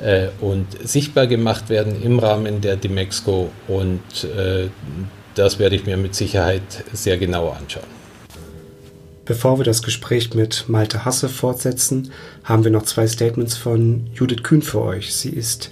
äh, 0.00 0.28
und 0.40 0.66
sichtbar 0.84 1.26
gemacht 1.26 1.70
werden 1.70 2.00
im 2.00 2.20
Rahmen 2.20 2.60
der 2.60 2.76
Demexco. 2.76 3.50
Und 3.66 4.00
äh, 4.22 4.68
das 5.34 5.58
werde 5.58 5.74
ich 5.74 5.86
mir 5.86 5.96
mit 5.96 6.14
Sicherheit 6.14 6.84
sehr 6.92 7.18
genau 7.18 7.48
anschauen. 7.48 7.97
Bevor 9.28 9.58
wir 9.58 9.64
das 9.64 9.82
Gespräch 9.82 10.32
mit 10.32 10.70
Malte 10.70 11.04
Hasse 11.04 11.28
fortsetzen, 11.28 12.12
haben 12.44 12.64
wir 12.64 12.70
noch 12.70 12.84
zwei 12.84 13.06
Statements 13.06 13.58
von 13.58 14.06
Judith 14.14 14.42
Kühn 14.42 14.62
für 14.62 14.80
euch. 14.80 15.14
Sie 15.14 15.28
ist 15.28 15.68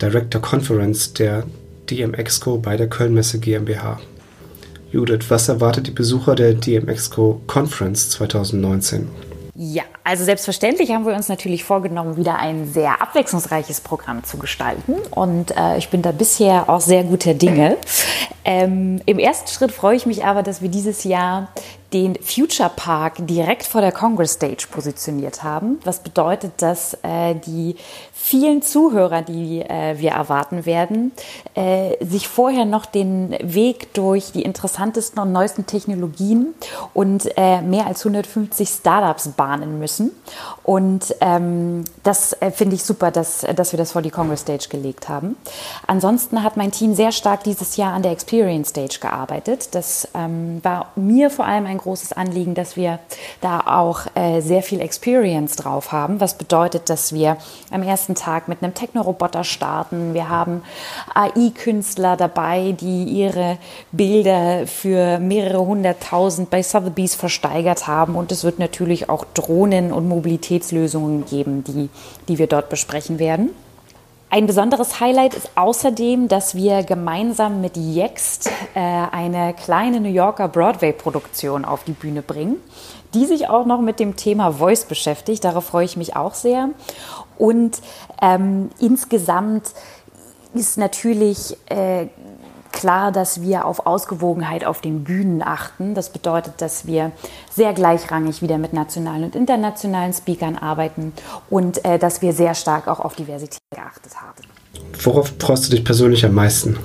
Director 0.00 0.40
Conference 0.40 1.12
der 1.12 1.44
DMExco 1.90 2.56
bei 2.56 2.78
der 2.78 2.88
Kölnmesse 2.88 3.40
GmbH. 3.40 4.00
Judith, 4.90 5.26
was 5.28 5.50
erwartet 5.50 5.86
die 5.86 5.90
Besucher 5.90 6.34
der 6.34 6.54
DMExco 6.54 7.42
Conference 7.46 8.08
2019? 8.08 9.06
Ja, 9.54 9.82
also 10.02 10.24
selbstverständlich 10.24 10.90
haben 10.90 11.04
wir 11.04 11.14
uns 11.14 11.28
natürlich 11.28 11.62
vorgenommen, 11.62 12.16
wieder 12.16 12.38
ein 12.38 12.66
sehr 12.66 13.02
abwechslungsreiches 13.02 13.82
Programm 13.82 14.24
zu 14.24 14.38
gestalten. 14.38 14.94
Und 15.10 15.54
äh, 15.56 15.76
ich 15.76 15.90
bin 15.90 16.00
da 16.00 16.10
bisher 16.10 16.70
auch 16.70 16.80
sehr 16.80 17.04
guter 17.04 17.34
Dinge. 17.34 17.76
Ähm, 18.46 19.00
Im 19.06 19.18
ersten 19.18 19.48
Schritt 19.48 19.72
freue 19.72 19.96
ich 19.96 20.06
mich 20.06 20.24
aber, 20.24 20.42
dass 20.42 20.60
wir 20.60 20.68
dieses 20.68 21.04
Jahr 21.04 21.48
den 21.94 22.16
Future 22.16 22.70
Park 22.74 23.14
direkt 23.20 23.64
vor 23.64 23.80
der 23.80 23.92
Congress 23.92 24.34
Stage 24.34 24.66
positioniert 24.70 25.44
haben, 25.44 25.78
was 25.84 26.00
bedeutet, 26.00 26.54
dass 26.58 26.98
äh, 27.02 27.36
die 27.36 27.76
vielen 28.12 28.62
Zuhörer, 28.62 29.22
die 29.22 29.60
äh, 29.60 29.98
wir 29.98 30.12
erwarten 30.12 30.66
werden, 30.66 31.12
äh, 31.54 32.02
sich 32.04 32.26
vorher 32.26 32.64
noch 32.64 32.86
den 32.86 33.36
Weg 33.42 33.92
durch 33.92 34.32
die 34.32 34.42
interessantesten 34.42 35.20
und 35.20 35.30
neuesten 35.30 35.66
Technologien 35.66 36.54
und 36.94 37.30
äh, 37.36 37.60
mehr 37.60 37.86
als 37.86 38.00
150 38.00 38.66
Startups 38.66 39.28
bahnen 39.28 39.78
müssen. 39.78 40.10
Und 40.62 41.14
ähm, 41.20 41.84
das 42.02 42.32
äh, 42.40 42.50
finde 42.50 42.76
ich 42.76 42.82
super, 42.82 43.10
dass, 43.10 43.46
dass 43.54 43.72
wir 43.72 43.76
das 43.76 43.92
vor 43.92 44.00
die 44.00 44.10
Congress 44.10 44.40
Stage 44.40 44.68
gelegt 44.70 45.10
haben. 45.10 45.36
Ansonsten 45.86 46.42
hat 46.42 46.56
mein 46.56 46.72
Team 46.72 46.94
sehr 46.94 47.12
stark 47.12 47.44
dieses 47.44 47.76
Jahr 47.76 47.92
an 47.92 48.02
der 48.02 48.12
Experience 48.12 48.70
Stage 48.70 48.98
gearbeitet. 49.00 49.74
Das 49.74 50.08
ähm, 50.14 50.60
war 50.64 50.92
mir 50.96 51.28
vor 51.28 51.44
allem 51.44 51.66
ein 51.66 51.76
großes 51.84 52.12
Anliegen, 52.12 52.54
dass 52.54 52.76
wir 52.76 52.98
da 53.40 53.60
auch 53.60 54.02
äh, 54.14 54.40
sehr 54.40 54.62
viel 54.62 54.80
Experience 54.80 55.56
drauf 55.56 55.92
haben, 55.92 56.20
was 56.20 56.36
bedeutet, 56.36 56.90
dass 56.90 57.12
wir 57.12 57.36
am 57.70 57.82
ersten 57.82 58.14
Tag 58.14 58.48
mit 58.48 58.62
einem 58.62 58.74
Technoroboter 58.74 59.44
starten. 59.44 60.14
Wir 60.14 60.28
haben 60.28 60.62
AI-Künstler 61.14 62.16
dabei, 62.16 62.72
die 62.72 63.04
ihre 63.04 63.58
Bilder 63.92 64.66
für 64.66 65.18
mehrere 65.18 65.64
hunderttausend 65.64 66.50
bei 66.50 66.62
Sotheby's 66.62 67.14
versteigert 67.14 67.86
haben. 67.86 68.16
Und 68.16 68.32
es 68.32 68.44
wird 68.44 68.58
natürlich 68.58 69.08
auch 69.08 69.24
Drohnen 69.34 69.92
und 69.92 70.08
Mobilitätslösungen 70.08 71.26
geben, 71.26 71.64
die, 71.64 71.90
die 72.28 72.38
wir 72.38 72.46
dort 72.46 72.68
besprechen 72.70 73.18
werden. 73.18 73.50
Ein 74.34 74.48
besonderes 74.48 74.98
Highlight 74.98 75.34
ist 75.34 75.50
außerdem, 75.54 76.26
dass 76.26 76.56
wir 76.56 76.82
gemeinsam 76.82 77.60
mit 77.60 77.76
Yext 77.76 78.50
äh, 78.74 78.80
eine 78.80 79.54
kleine 79.54 80.00
New 80.00 80.08
Yorker 80.08 80.48
Broadway-Produktion 80.48 81.64
auf 81.64 81.84
die 81.84 81.92
Bühne 81.92 82.20
bringen, 82.20 82.56
die 83.14 83.26
sich 83.26 83.48
auch 83.48 83.64
noch 83.64 83.80
mit 83.80 84.00
dem 84.00 84.16
Thema 84.16 84.50
Voice 84.50 84.86
beschäftigt. 84.86 85.44
Darauf 85.44 85.66
freue 85.66 85.84
ich 85.84 85.96
mich 85.96 86.16
auch 86.16 86.34
sehr. 86.34 86.70
Und 87.38 87.80
ähm, 88.20 88.70
insgesamt 88.80 89.72
ist 90.52 90.78
natürlich 90.78 91.56
äh, 91.66 92.08
klar, 92.74 93.12
dass 93.12 93.40
wir 93.40 93.64
auf 93.64 93.86
Ausgewogenheit 93.86 94.66
auf 94.66 94.82
den 94.82 95.04
Bühnen 95.04 95.42
achten. 95.42 95.94
Das 95.94 96.10
bedeutet, 96.10 96.60
dass 96.60 96.86
wir 96.86 97.12
sehr 97.50 97.72
gleichrangig 97.72 98.42
wieder 98.42 98.58
mit 98.58 98.74
nationalen 98.74 99.24
und 99.24 99.34
internationalen 99.34 100.12
Speakern 100.12 100.58
arbeiten 100.58 101.12
und 101.48 101.84
äh, 101.84 101.98
dass 101.98 102.20
wir 102.20 102.34
sehr 102.34 102.54
stark 102.54 102.88
auch 102.88 103.00
auf 103.00 103.14
Diversität 103.14 103.60
geachtet 103.74 104.12
haben. 104.20 104.42
Worauf 105.02 105.32
freust 105.38 105.66
du 105.66 105.70
dich 105.70 105.84
persönlich 105.84 106.26
am 106.26 106.34
meisten? 106.34 106.78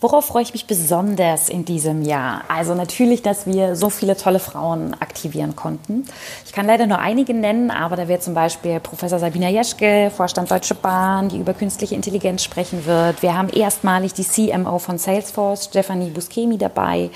Worauf 0.00 0.26
freue 0.26 0.44
ich 0.44 0.52
mich 0.52 0.66
besonders 0.66 1.48
in 1.48 1.64
diesem 1.64 2.02
Jahr? 2.02 2.42
Also 2.46 2.76
natürlich, 2.76 3.20
dass 3.22 3.46
wir 3.46 3.74
so 3.74 3.90
viele 3.90 4.16
tolle 4.16 4.38
Frauen 4.38 4.94
aktivieren 5.00 5.56
konnten. 5.56 6.04
Ich 6.46 6.52
kann 6.52 6.66
leider 6.66 6.86
nur 6.86 7.00
einige 7.00 7.34
nennen, 7.34 7.72
aber 7.72 7.96
da 7.96 8.06
wäre 8.06 8.20
zum 8.20 8.32
Beispiel 8.32 8.78
Professor 8.78 9.18
Sabina 9.18 9.48
Jeschke, 9.48 10.12
Vorstand 10.14 10.52
Deutsche 10.52 10.76
Bahn, 10.76 11.30
die 11.30 11.38
über 11.38 11.52
künstliche 11.52 11.96
Intelligenz 11.96 12.44
sprechen 12.44 12.86
wird. 12.86 13.22
Wir 13.22 13.36
haben 13.36 13.48
erstmalig 13.48 14.12
die 14.14 14.22
CMO 14.22 14.78
von 14.78 14.98
Salesforce, 14.98 15.64
Stephanie 15.64 16.10
Buscemi, 16.10 16.58
dabei. 16.58 17.10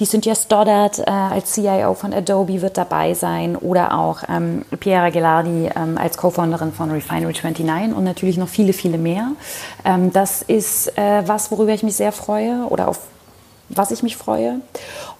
Die 0.00 0.04
Cynthia 0.04 0.34
Stoddard 0.34 0.98
äh, 0.98 1.04
als 1.04 1.52
CIO 1.52 1.94
von 1.94 2.12
Adobe 2.12 2.60
wird 2.60 2.76
dabei 2.76 3.14
sein 3.14 3.54
oder 3.54 3.96
auch 3.96 4.24
ähm, 4.28 4.64
Piera 4.80 5.10
Gelardi 5.10 5.70
ähm, 5.76 5.96
als 5.96 6.16
Co-Founderin 6.16 6.72
von 6.72 6.90
Refinery29 6.90 7.92
und 7.92 8.02
natürlich 8.02 8.36
noch 8.36 8.48
viele, 8.48 8.72
viele 8.72 8.98
mehr. 8.98 9.28
Ähm, 9.84 10.12
das 10.12 10.42
ist 10.42 10.88
äh, 10.98 11.22
was, 11.24 11.52
worüber 11.52 11.72
ich 11.72 11.84
mich 11.84 11.94
sehr 11.94 12.15
freue 12.16 12.66
oder 12.68 12.88
auf 12.88 13.00
was 13.68 13.90
ich 13.90 14.02
mich 14.02 14.16
freue. 14.16 14.60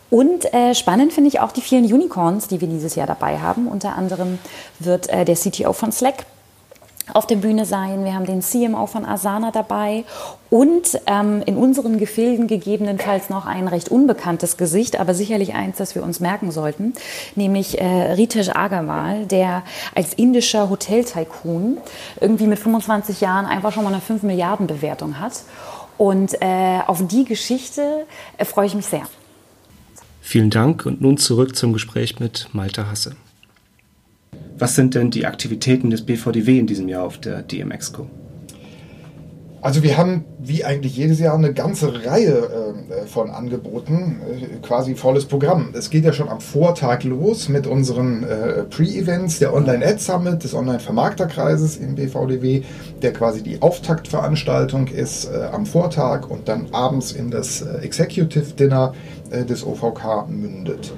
Und 0.08 0.52
äh, 0.54 0.74
spannend 0.74 1.12
finde 1.12 1.28
ich 1.28 1.40
auch 1.40 1.50
die 1.50 1.60
vielen 1.60 1.84
Unicorns, 1.84 2.46
die 2.46 2.60
wir 2.60 2.68
dieses 2.68 2.94
Jahr 2.94 3.08
dabei 3.08 3.38
haben. 3.38 3.66
Unter 3.66 3.96
anderem 3.96 4.38
wird 4.78 5.08
äh, 5.08 5.24
der 5.24 5.34
CTO 5.34 5.72
von 5.72 5.90
Slack 5.90 6.26
auf 7.12 7.26
der 7.26 7.36
Bühne 7.36 7.64
sein. 7.66 8.04
Wir 8.04 8.14
haben 8.14 8.26
den 8.26 8.42
CMO 8.42 8.86
von 8.86 9.04
Asana 9.04 9.52
dabei 9.52 10.04
und 10.50 11.00
ähm, 11.06 11.42
in 11.46 11.56
unseren 11.56 11.98
Gefilden 11.98 12.48
gegebenenfalls 12.48 13.30
noch 13.30 13.46
ein 13.46 13.68
recht 13.68 13.90
unbekanntes 13.90 14.56
Gesicht, 14.56 14.98
aber 14.98 15.14
sicherlich 15.14 15.54
eins, 15.54 15.76
das 15.76 15.94
wir 15.94 16.02
uns 16.02 16.18
merken 16.18 16.50
sollten, 16.50 16.94
nämlich 17.36 17.80
äh, 17.80 18.12
Ritesh 18.12 18.50
Agarwal, 18.50 19.24
der 19.26 19.62
als 19.94 20.14
indischer 20.14 20.68
Hotel-Tycoon 20.68 21.78
irgendwie 22.20 22.46
mit 22.46 22.58
25 22.58 23.20
Jahren 23.20 23.46
einfach 23.46 23.72
schon 23.72 23.84
mal 23.84 23.92
eine 23.92 24.02
5 24.02 24.24
Milliarden 24.24 24.66
Bewertung 24.66 25.20
hat 25.20 25.42
und 25.98 26.34
äh, 26.40 26.80
auf 26.86 27.06
die 27.06 27.24
Geschichte 27.24 28.06
äh, 28.38 28.44
freue 28.44 28.66
ich 28.66 28.74
mich 28.74 28.86
sehr. 28.86 29.06
Vielen 30.20 30.50
Dank 30.50 30.86
und 30.86 31.00
nun 31.00 31.18
zurück 31.18 31.54
zum 31.54 31.72
Gespräch 31.72 32.18
mit 32.18 32.48
Malte 32.52 32.90
Hasse. 32.90 33.14
Was 34.58 34.74
sind 34.74 34.94
denn 34.94 35.10
die 35.10 35.26
Aktivitäten 35.26 35.90
des 35.90 36.04
BVDW 36.04 36.58
in 36.58 36.66
diesem 36.66 36.88
Jahr 36.88 37.04
auf 37.04 37.18
der 37.18 37.42
DMExco? 37.42 38.08
Also 39.66 39.82
wir 39.82 39.96
haben 39.96 40.24
wie 40.38 40.64
eigentlich 40.64 40.96
jedes 40.96 41.18
Jahr 41.18 41.34
eine 41.34 41.52
ganze 41.52 42.06
Reihe 42.06 42.76
äh, 42.88 43.06
von 43.08 43.30
Angeboten, 43.30 44.20
äh, 44.30 44.64
quasi 44.64 44.94
volles 44.94 45.24
Programm. 45.24 45.70
Es 45.72 45.90
geht 45.90 46.04
ja 46.04 46.12
schon 46.12 46.28
am 46.28 46.40
Vortag 46.40 47.02
los 47.02 47.48
mit 47.48 47.66
unseren 47.66 48.22
äh, 48.22 48.62
Pre-Events, 48.62 49.40
der 49.40 49.52
Online-Ad 49.52 49.98
Summit 49.98 50.44
des 50.44 50.54
Online-Vermarkterkreises 50.54 51.78
im 51.78 51.96
BVDW, 51.96 52.62
der 53.02 53.12
quasi 53.12 53.42
die 53.42 53.60
Auftaktveranstaltung 53.60 54.86
ist 54.86 55.24
äh, 55.24 55.48
am 55.52 55.66
Vortag 55.66 56.30
und 56.30 56.46
dann 56.46 56.68
abends 56.70 57.10
in 57.10 57.32
das 57.32 57.62
äh, 57.62 57.78
Executive 57.78 58.52
Dinner 58.52 58.94
äh, 59.30 59.44
des 59.44 59.66
OVK 59.66 60.28
mündet. 60.28 60.92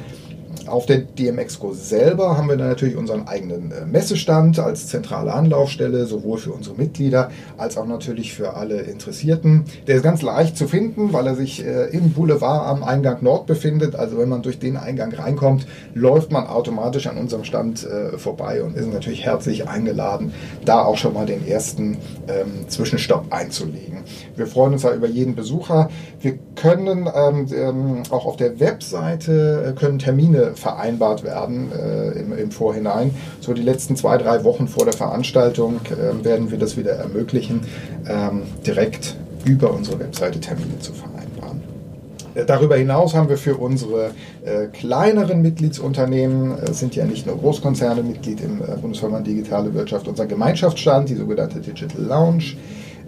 Auf 0.68 0.86
der 0.86 0.98
DMX-Co 0.98 1.72
selber 1.74 2.36
haben 2.36 2.48
wir 2.48 2.56
dann 2.56 2.68
natürlich 2.68 2.96
unseren 2.96 3.26
eigenen 3.26 3.72
äh, 3.72 3.86
Messestand 3.86 4.58
als 4.58 4.88
zentrale 4.88 5.32
Anlaufstelle, 5.32 6.06
sowohl 6.06 6.38
für 6.38 6.52
unsere 6.52 6.76
Mitglieder 6.76 7.30
als 7.56 7.76
auch 7.76 7.86
natürlich 7.86 8.34
für 8.34 8.54
alle 8.54 8.80
Interessierten. 8.82 9.64
Der 9.86 9.96
ist 9.96 10.02
ganz 10.02 10.22
leicht 10.22 10.56
zu 10.56 10.68
finden, 10.68 11.12
weil 11.12 11.26
er 11.26 11.34
sich 11.34 11.64
äh, 11.64 11.86
im 11.90 12.12
Boulevard 12.12 12.66
am 12.66 12.82
Eingang 12.82 13.22
Nord 13.22 13.46
befindet. 13.46 13.96
Also 13.96 14.18
wenn 14.18 14.28
man 14.28 14.42
durch 14.42 14.58
den 14.58 14.76
Eingang 14.76 15.12
reinkommt, 15.12 15.66
läuft 15.94 16.30
man 16.32 16.46
automatisch 16.46 17.06
an 17.06 17.16
unserem 17.16 17.44
Stand 17.44 17.84
äh, 17.84 18.18
vorbei 18.18 18.62
und 18.62 18.76
ist 18.76 18.92
natürlich 18.92 19.24
herzlich 19.24 19.68
eingeladen, 19.68 20.32
da 20.64 20.82
auch 20.82 20.96
schon 20.96 21.14
mal 21.14 21.26
den 21.26 21.46
ersten 21.46 21.96
ähm, 22.28 22.68
Zwischenstopp 22.68 23.32
einzulegen. 23.32 23.98
Wir 24.36 24.46
freuen 24.46 24.74
uns 24.74 24.82
ja 24.82 24.92
über 24.92 25.08
jeden 25.08 25.34
Besucher. 25.34 25.90
Wir 26.20 26.38
können 26.60 27.08
ähm, 27.14 27.46
ähm, 27.54 28.02
auch 28.10 28.26
auf 28.26 28.36
der 28.36 28.58
Webseite 28.60 29.68
äh, 29.68 29.78
können 29.78 29.98
Termine 29.98 30.52
vereinbart 30.54 31.24
werden 31.24 31.70
äh, 31.72 32.18
im, 32.18 32.36
im, 32.36 32.50
Vorhinein. 32.50 33.14
So 33.40 33.54
die 33.54 33.62
letzten 33.62 33.96
zwei, 33.96 34.18
drei 34.18 34.44
Wochen 34.44 34.66
vor 34.66 34.84
der 34.84 34.94
Veranstaltung 34.94 35.80
äh, 35.86 36.24
werden 36.24 36.50
wir 36.50 36.58
das 36.58 36.76
wieder 36.76 36.92
ermöglichen, 36.92 37.60
ähm, 38.08 38.42
direkt 38.66 39.16
über 39.44 39.72
unsere 39.72 40.00
Webseite 40.00 40.40
Termine 40.40 40.78
zu 40.80 40.92
vereinbaren. 40.92 41.62
Äh, 42.34 42.44
darüber 42.44 42.76
hinaus 42.76 43.14
haben 43.14 43.28
wir 43.28 43.38
für 43.38 43.56
unsere 43.56 44.10
äh, 44.44 44.66
kleineren 44.66 45.42
Mitgliedsunternehmen, 45.42 46.58
äh, 46.58 46.72
sind 46.72 46.96
ja 46.96 47.04
nicht 47.04 47.26
nur 47.26 47.38
Großkonzerne 47.38 48.02
Mitglied 48.02 48.40
im 48.40 48.60
äh, 48.60 48.76
Bundesverband 48.80 49.26
Digitale 49.26 49.72
Wirtschaft, 49.74 50.08
unser 50.08 50.26
Gemeinschaftsstand, 50.26 51.08
die 51.08 51.14
sogenannte 51.14 51.60
Digital 51.60 52.02
Lounge. 52.02 52.56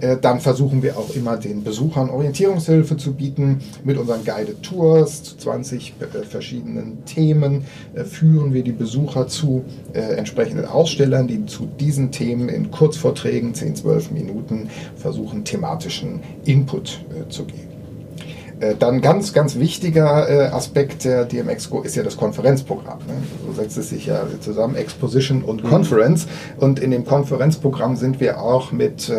Äh, 0.00 0.16
dann 0.20 0.40
versuchen 0.40 0.82
wir 0.82 0.98
auch 0.98 1.14
immer 1.14 1.36
den 1.36 1.62
Besuchern 1.62 2.10
Orientierungshilfe 2.10 2.96
zu 2.96 3.12
bieten. 3.12 3.60
Mit 3.84 3.98
unseren 3.98 4.24
Guided 4.24 4.62
Tours 4.62 5.22
zu 5.22 5.36
20 5.36 5.94
äh, 6.00 6.22
verschiedenen 6.24 7.04
Themen 7.04 7.64
äh, 7.94 8.04
führen 8.04 8.52
wir 8.52 8.62
die 8.62 8.72
Besucher 8.72 9.26
zu 9.28 9.64
entsprechenden 9.92 10.66
Ausstellern, 10.66 11.26
die 11.26 11.46
zu 11.46 11.66
diesen 11.78 12.10
Themen 12.10 12.48
in 12.48 12.70
Kurzvorträgen, 12.70 13.54
10, 13.54 13.76
12 13.76 14.10
Minuten, 14.12 14.68
versuchen 14.96 15.44
thematischen 15.44 16.20
Input 16.44 17.00
zu 17.28 17.44
geben. 17.44 17.79
Äh, 18.60 18.74
dann 18.78 19.00
ganz, 19.00 19.32
ganz 19.32 19.58
wichtiger 19.58 20.28
äh, 20.28 20.46
Aspekt 20.48 21.04
der 21.04 21.24
DMX-Go 21.24 21.80
ist 21.80 21.96
ja 21.96 22.02
das 22.02 22.16
Konferenzprogramm. 22.16 22.98
Ne? 22.98 23.14
So 23.46 23.52
setzt 23.54 23.78
es 23.78 23.88
sich 23.88 24.06
ja 24.06 24.22
zusammen, 24.40 24.74
Exposition 24.74 25.42
und 25.42 25.64
mhm. 25.64 25.68
Conference. 25.68 26.26
Und 26.58 26.78
in 26.78 26.90
dem 26.90 27.04
Konferenzprogramm 27.04 27.96
sind 27.96 28.20
wir 28.20 28.40
auch 28.40 28.72
mit 28.72 29.10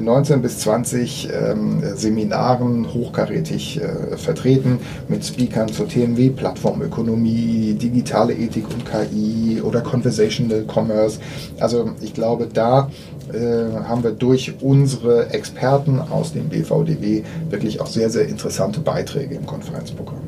19 0.00 0.36
äh, 0.36 0.38
bis 0.40 0.60
20 0.60 1.28
ähm, 1.30 1.82
Seminaren 1.94 2.92
hochkarätig 2.92 3.80
vertreten, 4.16 4.78
mit 5.08 5.24
Speakern 5.24 5.68
zu 5.68 5.84
Themen 5.84 6.16
wie 6.16 6.30
Plattformökonomie, 6.30 7.74
digitale 7.74 8.32
Ethik 8.32 8.66
und 8.68 8.84
KI 8.84 9.60
oder 9.62 9.80
Conversational 9.80 10.64
Commerce. 10.72 11.18
Also 11.60 11.90
ich 12.00 12.14
glaube, 12.14 12.48
da 12.52 12.90
haben 13.32 14.02
wir 14.02 14.12
durch 14.12 14.54
unsere 14.60 15.30
Experten 15.30 16.00
aus 16.00 16.32
dem 16.32 16.48
BVDW 16.48 17.22
wirklich 17.50 17.80
auch 17.80 17.86
sehr, 17.86 18.10
sehr 18.10 18.28
interessante 18.28 18.80
Beiträge 18.80 19.34
im 19.34 19.46
Konferenzprogramm. 19.46 20.20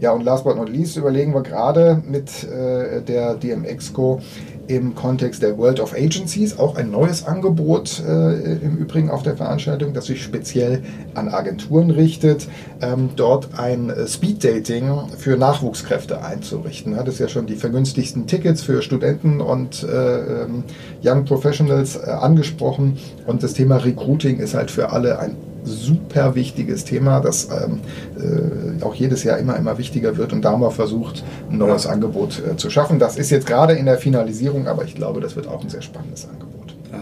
Ja, 0.00 0.12
und 0.12 0.24
last 0.24 0.44
but 0.44 0.56
not 0.56 0.68
least 0.68 0.96
überlegen 0.96 1.32
wir 1.34 1.42
gerade 1.42 2.02
mit 2.06 2.44
äh, 2.44 3.00
der 3.02 3.34
DMXCO 3.34 4.20
im 4.66 4.94
Kontext 4.94 5.42
der 5.42 5.58
World 5.58 5.80
of 5.80 5.94
Agencies 5.94 6.58
auch 6.58 6.76
ein 6.76 6.90
neues 6.90 7.26
Angebot 7.26 8.02
äh, 8.06 8.54
im 8.56 8.76
Übrigen 8.76 9.10
auf 9.10 9.22
der 9.22 9.36
Veranstaltung, 9.36 9.92
das 9.92 10.06
sich 10.06 10.22
speziell 10.22 10.82
an 11.14 11.28
Agenturen 11.28 11.90
richtet, 11.90 12.48
ähm, 12.80 13.10
dort 13.16 13.58
ein 13.58 13.90
äh, 13.90 14.06
Speed-Dating 14.06 15.08
für 15.16 15.36
Nachwuchskräfte 15.36 16.22
einzurichten. 16.22 16.96
Hat 16.96 17.08
es 17.08 17.18
ja 17.18 17.28
schon 17.28 17.46
die 17.46 17.56
vergünstigsten 17.56 18.26
Tickets 18.26 18.62
für 18.62 18.82
Studenten 18.82 19.40
und 19.40 19.82
äh, 19.82 20.42
ähm, 20.42 20.64
Young 21.02 21.24
Professionals 21.24 21.96
äh, 21.96 22.10
angesprochen 22.10 22.98
und 23.26 23.42
das 23.42 23.54
Thema 23.54 23.76
Recruiting 23.76 24.38
ist 24.38 24.54
halt 24.54 24.70
für 24.70 24.90
alle 24.90 25.18
ein 25.18 25.36
super 25.64 26.34
wichtiges 26.34 26.84
Thema, 26.84 27.20
das 27.20 27.48
ähm, 27.50 27.80
äh, 28.18 28.82
auch 28.82 28.94
jedes 28.94 29.24
Jahr 29.24 29.38
immer, 29.38 29.56
immer 29.56 29.78
wichtiger 29.78 30.16
wird. 30.16 30.32
Und 30.32 30.42
da 30.42 30.52
haben 30.52 30.60
wir 30.60 30.70
versucht, 30.70 31.24
ein 31.50 31.58
neues 31.58 31.84
ja. 31.84 31.90
Angebot 31.90 32.42
äh, 32.44 32.56
zu 32.56 32.70
schaffen. 32.70 32.98
Das 32.98 33.16
ist 33.16 33.30
jetzt 33.30 33.46
gerade 33.46 33.74
in 33.74 33.86
der 33.86 33.98
Finalisierung, 33.98 34.68
aber 34.68 34.84
ich 34.84 34.94
glaube, 34.94 35.20
das 35.20 35.36
wird 35.36 35.48
auch 35.48 35.62
ein 35.62 35.68
sehr 35.68 35.82
spannendes 35.82 36.28
Angebot. 36.28 36.53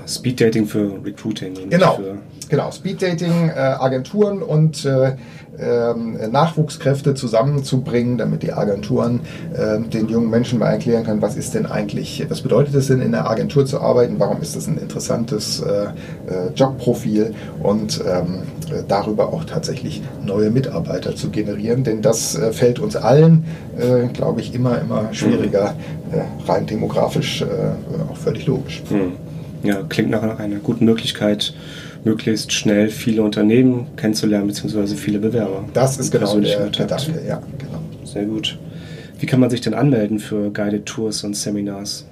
Speed 0.06 0.40
Dating 0.40 0.66
für 0.66 0.92
Recruiting. 1.04 1.54
Genau, 1.70 1.98
genau. 2.48 2.70
Speed 2.70 3.02
Dating, 3.02 3.48
äh, 3.48 3.58
Agenturen 3.58 4.42
und 4.42 4.84
äh, 4.84 5.16
ähm, 5.58 6.18
Nachwuchskräfte 6.30 7.14
zusammenzubringen, 7.14 8.16
damit 8.18 8.42
die 8.42 8.52
Agenturen 8.52 9.20
äh, 9.54 9.80
den 9.80 10.08
jungen 10.08 10.30
Menschen 10.30 10.58
mal 10.58 10.70
erklären 10.70 11.04
können, 11.04 11.20
was 11.20 11.36
ist 11.36 11.54
denn 11.54 11.66
eigentlich, 11.66 12.24
was 12.28 12.40
bedeutet 12.40 12.74
es 12.74 12.88
denn 12.88 13.02
in 13.02 13.12
der 13.12 13.28
Agentur 13.28 13.66
zu 13.66 13.80
arbeiten, 13.80 14.16
warum 14.18 14.40
ist 14.40 14.56
das 14.56 14.66
ein 14.66 14.78
interessantes 14.78 15.60
äh, 15.60 15.84
äh, 15.84 16.52
Jobprofil 16.54 17.34
und 17.62 18.02
ähm, 18.06 18.42
darüber 18.88 19.28
auch 19.28 19.44
tatsächlich 19.44 20.02
neue 20.24 20.50
Mitarbeiter 20.50 21.14
zu 21.14 21.30
generieren, 21.30 21.84
denn 21.84 22.00
das 22.00 22.34
äh, 22.34 22.52
fällt 22.52 22.78
uns 22.78 22.96
allen, 22.96 23.44
äh, 23.78 24.08
glaube 24.08 24.40
ich, 24.40 24.54
immer, 24.54 24.80
immer 24.80 25.12
schwieriger, 25.12 25.74
äh, 26.12 26.50
rein 26.50 26.66
demografisch 26.66 27.44
auch 28.10 28.16
völlig 28.16 28.46
logisch. 28.46 28.82
Hm. 28.88 29.12
Ja, 29.62 29.82
klingt 29.88 30.10
nach 30.10 30.38
einer 30.38 30.56
guten 30.56 30.84
Möglichkeit, 30.84 31.54
möglichst 32.04 32.52
schnell 32.52 32.88
viele 32.88 33.22
Unternehmen 33.22 33.86
kennenzulernen, 33.96 34.48
beziehungsweise 34.48 34.96
viele 34.96 35.18
Bewerber. 35.18 35.64
Das 35.72 35.98
ist 35.98 36.10
genau 36.10 36.38
der 36.40 36.68
Gedanke, 36.68 37.22
ja, 37.26 37.40
genau. 37.58 37.80
Sehr 38.04 38.24
gut. 38.24 38.58
Wie 39.20 39.26
kann 39.26 39.38
man 39.38 39.50
sich 39.50 39.60
denn 39.60 39.74
anmelden 39.74 40.18
für 40.18 40.50
Guided 40.50 40.84
Tours 40.84 41.22
und 41.22 41.36
Seminars? 41.36 42.06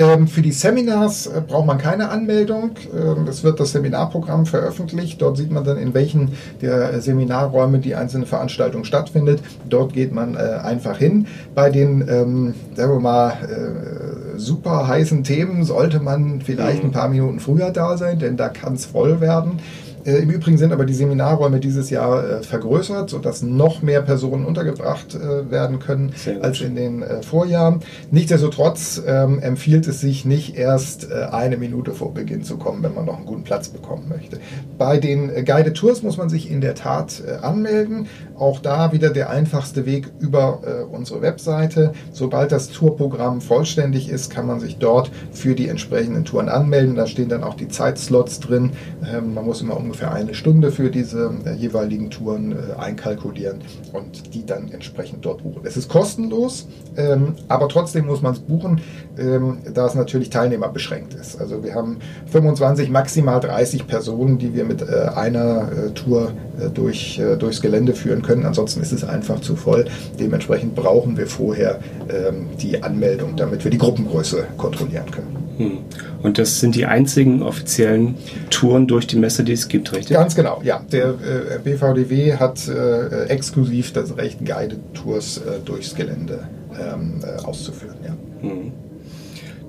Ähm, 0.00 0.28
für 0.28 0.40
die 0.40 0.52
Seminars 0.52 1.26
äh, 1.26 1.42
braucht 1.46 1.66
man 1.66 1.76
keine 1.76 2.08
Anmeldung. 2.08 2.70
Ähm, 2.94 3.26
es 3.28 3.44
wird 3.44 3.60
das 3.60 3.72
Seminarprogramm 3.72 4.46
veröffentlicht. 4.46 5.20
Dort 5.20 5.36
sieht 5.36 5.50
man 5.50 5.62
dann, 5.62 5.76
in 5.76 5.92
welchen 5.92 6.32
der 6.62 7.02
Seminarräume 7.02 7.80
die 7.80 7.94
einzelne 7.94 8.24
Veranstaltung 8.24 8.84
stattfindet. 8.84 9.42
Dort 9.68 9.92
geht 9.92 10.14
man 10.14 10.36
äh, 10.36 10.38
einfach 10.38 10.96
hin. 10.96 11.26
Bei 11.54 11.68
den, 11.68 12.00
ähm, 12.08 12.54
sagen 12.74 12.94
wir 12.94 13.00
mal, 13.00 13.32
äh, 13.32 14.38
super 14.38 14.88
heißen 14.88 15.22
Themen 15.22 15.64
sollte 15.64 16.00
man 16.00 16.40
vielleicht 16.40 16.82
mhm. 16.82 16.88
ein 16.88 16.92
paar 16.92 17.08
Minuten 17.10 17.38
früher 17.38 17.70
da 17.70 17.98
sein, 17.98 18.18
denn 18.18 18.38
da 18.38 18.48
kann 18.48 18.74
es 18.74 18.86
voll 18.86 19.20
werden. 19.20 19.60
Äh, 20.04 20.18
Im 20.18 20.30
Übrigen 20.30 20.58
sind 20.58 20.72
aber 20.72 20.84
die 20.84 20.94
Seminarräume 20.94 21.60
dieses 21.60 21.90
Jahr 21.90 22.24
äh, 22.24 22.42
vergrößert, 22.42 23.10
sodass 23.10 23.42
noch 23.42 23.82
mehr 23.82 24.02
Personen 24.02 24.44
untergebracht 24.44 25.14
äh, 25.14 25.50
werden 25.50 25.78
können 25.78 26.12
als 26.40 26.60
in 26.60 26.74
den 26.74 27.04
Vorjahren. 27.22 27.80
Nichtsdestotrotz 28.10 29.02
ähm, 29.06 29.38
empfiehlt 29.40 29.86
es 29.86 30.00
sich 30.00 30.24
nicht 30.24 30.56
erst 30.56 31.10
eine 31.10 31.56
Minute 31.56 31.92
vor 31.92 32.12
Beginn 32.14 32.42
zu 32.42 32.56
kommen, 32.56 32.82
wenn 32.82 32.94
man 32.94 33.04
noch 33.06 33.16
einen 33.16 33.26
guten 33.26 33.42
Platz 33.42 33.68
bekommen 33.68 34.08
möchte. 34.08 34.38
Bei 34.78 34.98
den 34.98 35.44
Guided 35.44 35.76
Tours 35.76 36.02
muss 36.02 36.16
man 36.16 36.28
sich 36.28 36.50
in 36.50 36.60
der 36.60 36.74
Tat 36.74 37.22
anmelden. 37.42 38.06
Auch 38.36 38.60
da 38.60 38.92
wieder 38.92 39.10
der 39.10 39.30
einfachste 39.30 39.86
Weg 39.86 40.08
über 40.18 40.88
unsere 40.90 41.22
Webseite. 41.22 41.92
Sobald 42.12 42.52
das 42.52 42.68
Tourprogramm 42.68 43.40
vollständig 43.40 44.08
ist, 44.08 44.30
kann 44.30 44.46
man 44.46 44.60
sich 44.60 44.78
dort 44.78 45.10
für 45.32 45.54
die 45.54 45.68
entsprechenden 45.68 46.24
Touren 46.24 46.48
anmelden. 46.48 46.94
Da 46.94 47.06
stehen 47.06 47.28
dann 47.28 47.44
auch 47.44 47.54
die 47.54 47.68
Zeitslots 47.68 48.40
drin. 48.40 48.72
Ähm, 49.10 49.34
man 49.34 49.44
muss 49.44 49.62
immer 49.62 49.76
um 49.76 49.89
ungefähr 49.90 50.12
eine 50.12 50.34
Stunde 50.34 50.70
für 50.70 50.88
diese 50.88 51.34
äh, 51.44 51.52
jeweiligen 51.54 52.10
Touren 52.10 52.52
äh, 52.52 52.78
einkalkulieren 52.78 53.58
und 53.92 54.34
die 54.34 54.46
dann 54.46 54.70
entsprechend 54.70 55.24
dort 55.24 55.42
buchen. 55.42 55.62
Es 55.64 55.76
ist 55.76 55.88
kostenlos, 55.88 56.68
ähm, 56.96 57.34
aber 57.48 57.68
trotzdem 57.68 58.06
muss 58.06 58.22
man 58.22 58.34
es 58.34 58.38
buchen, 58.38 58.80
ähm, 59.18 59.58
da 59.74 59.86
es 59.86 59.96
natürlich 59.96 60.30
teilnehmerbeschränkt 60.30 61.14
ist. 61.14 61.40
Also 61.40 61.64
wir 61.64 61.74
haben 61.74 61.98
25, 62.26 62.88
maximal 62.90 63.40
30 63.40 63.88
Personen, 63.88 64.38
die 64.38 64.54
wir 64.54 64.64
mit 64.64 64.80
äh, 64.82 65.08
einer 65.14 65.68
Tour 65.94 66.32
durch, 66.74 67.20
durchs 67.38 67.60
Gelände 67.60 67.94
führen 67.94 68.22
können. 68.22 68.44
Ansonsten 68.44 68.80
ist 68.80 68.92
es 68.92 69.04
einfach 69.04 69.40
zu 69.40 69.56
voll. 69.56 69.86
Dementsprechend 70.18 70.74
brauchen 70.74 71.16
wir 71.16 71.26
vorher 71.26 71.80
ähm, 72.08 72.48
die 72.60 72.82
Anmeldung, 72.82 73.36
damit 73.36 73.64
wir 73.64 73.70
die 73.70 73.78
Gruppengröße 73.78 74.46
kontrollieren 74.56 75.10
können. 75.10 75.39
Hm. 75.60 75.78
Und 76.22 76.38
das 76.38 76.58
sind 76.58 76.74
die 76.74 76.86
einzigen 76.86 77.42
offiziellen 77.42 78.14
Touren 78.48 78.86
durch 78.86 79.06
die 79.06 79.16
Messe, 79.16 79.44
die 79.44 79.52
es 79.52 79.68
gibt, 79.68 79.92
richtig? 79.92 80.16
Ganz 80.16 80.34
genau, 80.34 80.62
ja. 80.64 80.82
Der 80.90 81.08
äh, 81.08 81.58
BVDW 81.62 82.36
hat 82.36 82.66
äh, 82.66 83.26
exklusiv 83.26 83.92
das 83.92 84.16
Recht, 84.16 84.42
Guided-Tours 84.42 85.38
äh, 85.38 85.40
durchs 85.62 85.94
Gelände 85.94 86.48
ähm, 86.72 87.20
äh, 87.22 87.42
auszuführen. 87.44 87.96
Ja. 88.02 88.16
Hm. 88.40 88.72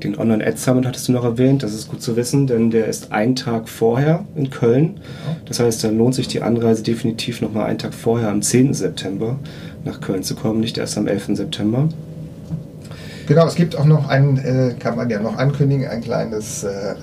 Den 0.02 0.18
Online-Ad 0.18 0.58
Summit 0.58 0.88
hattest 0.88 1.10
du 1.10 1.12
noch 1.12 1.26
erwähnt, 1.26 1.62
das 1.62 1.74
ist 1.74 1.90
gut 1.90 2.02
zu 2.02 2.16
wissen, 2.16 2.48
denn 2.48 2.72
der 2.72 2.88
ist 2.88 3.12
einen 3.12 3.36
Tag 3.36 3.68
vorher 3.68 4.26
in 4.36 4.50
Köln. 4.50 5.00
Das 5.46 5.60
heißt, 5.60 5.84
da 5.84 5.90
lohnt 5.90 6.16
sich 6.16 6.28
die 6.28 6.42
Anreise 6.42 6.82
definitiv 6.82 7.42
nochmal 7.42 7.66
einen 7.66 7.78
Tag 7.78 7.94
vorher, 7.94 8.30
am 8.30 8.42
10. 8.42 8.74
September, 8.74 9.38
nach 9.84 10.00
Köln 10.00 10.24
zu 10.24 10.36
kommen, 10.36 10.62
nicht 10.62 10.78
erst 10.80 10.98
am 10.98 11.08
11. 11.08 11.36
September. 11.36 11.88
Genau, 13.32 13.48
es 13.48 13.56
gibt 13.56 13.78
auch 13.78 13.86
noch 13.86 14.10
ein, 14.10 14.38
äh, 14.40 14.74
kann 14.78 14.98
man 14.98 15.10
ja 15.10 15.22
noch 15.22 15.38
ankündigen, 15.38 15.88
ein 15.88 16.02
kleines 16.02 16.66
äh, 16.66 16.68
äh, 16.68 16.96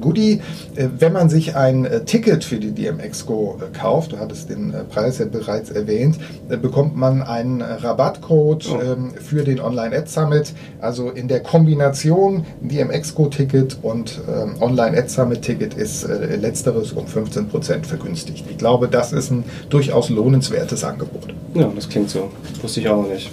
Goodie. 0.00 0.40
Äh, 0.76 0.90
wenn 1.00 1.12
man 1.12 1.28
sich 1.28 1.56
ein 1.56 1.84
äh, 1.84 2.04
Ticket 2.04 2.44
für 2.44 2.58
die 2.58 2.70
DMX-Go 2.70 3.58
äh, 3.60 3.76
kauft, 3.76 4.12
du 4.12 4.18
hattest 4.18 4.48
den 4.48 4.72
Preis 4.90 5.18
ja 5.18 5.24
bereits 5.24 5.72
erwähnt, 5.72 6.20
bekommt 6.62 6.96
man 6.96 7.20
einen 7.20 7.62
Rabattcode 7.62 8.68
oh. 8.70 8.80
ähm, 8.80 9.10
für 9.20 9.42
den 9.42 9.58
Online-Ad 9.58 10.08
Summit. 10.08 10.52
Also 10.80 11.10
in 11.10 11.26
der 11.26 11.40
Kombination 11.40 12.46
DMX-Go-Ticket 12.60 13.78
und 13.82 14.20
ähm, 14.32 14.62
Online-Ad 14.62 15.08
Summit-Ticket 15.08 15.74
ist 15.74 16.06
letzteres 16.06 16.92
um 16.92 17.06
15% 17.06 17.86
vergünstigt. 17.86 18.44
Ich 18.48 18.58
glaube, 18.58 18.86
das 18.86 19.12
ist 19.12 19.32
ein 19.32 19.42
durchaus 19.68 20.10
lohnenswertes 20.10 20.84
Angebot. 20.84 21.34
Ja, 21.54 21.72
das 21.74 21.88
klingt 21.88 22.10
so. 22.10 22.30
Wusste 22.62 22.78
ich 22.78 22.88
auch 22.88 23.02
noch 23.02 23.08
nicht. 23.08 23.32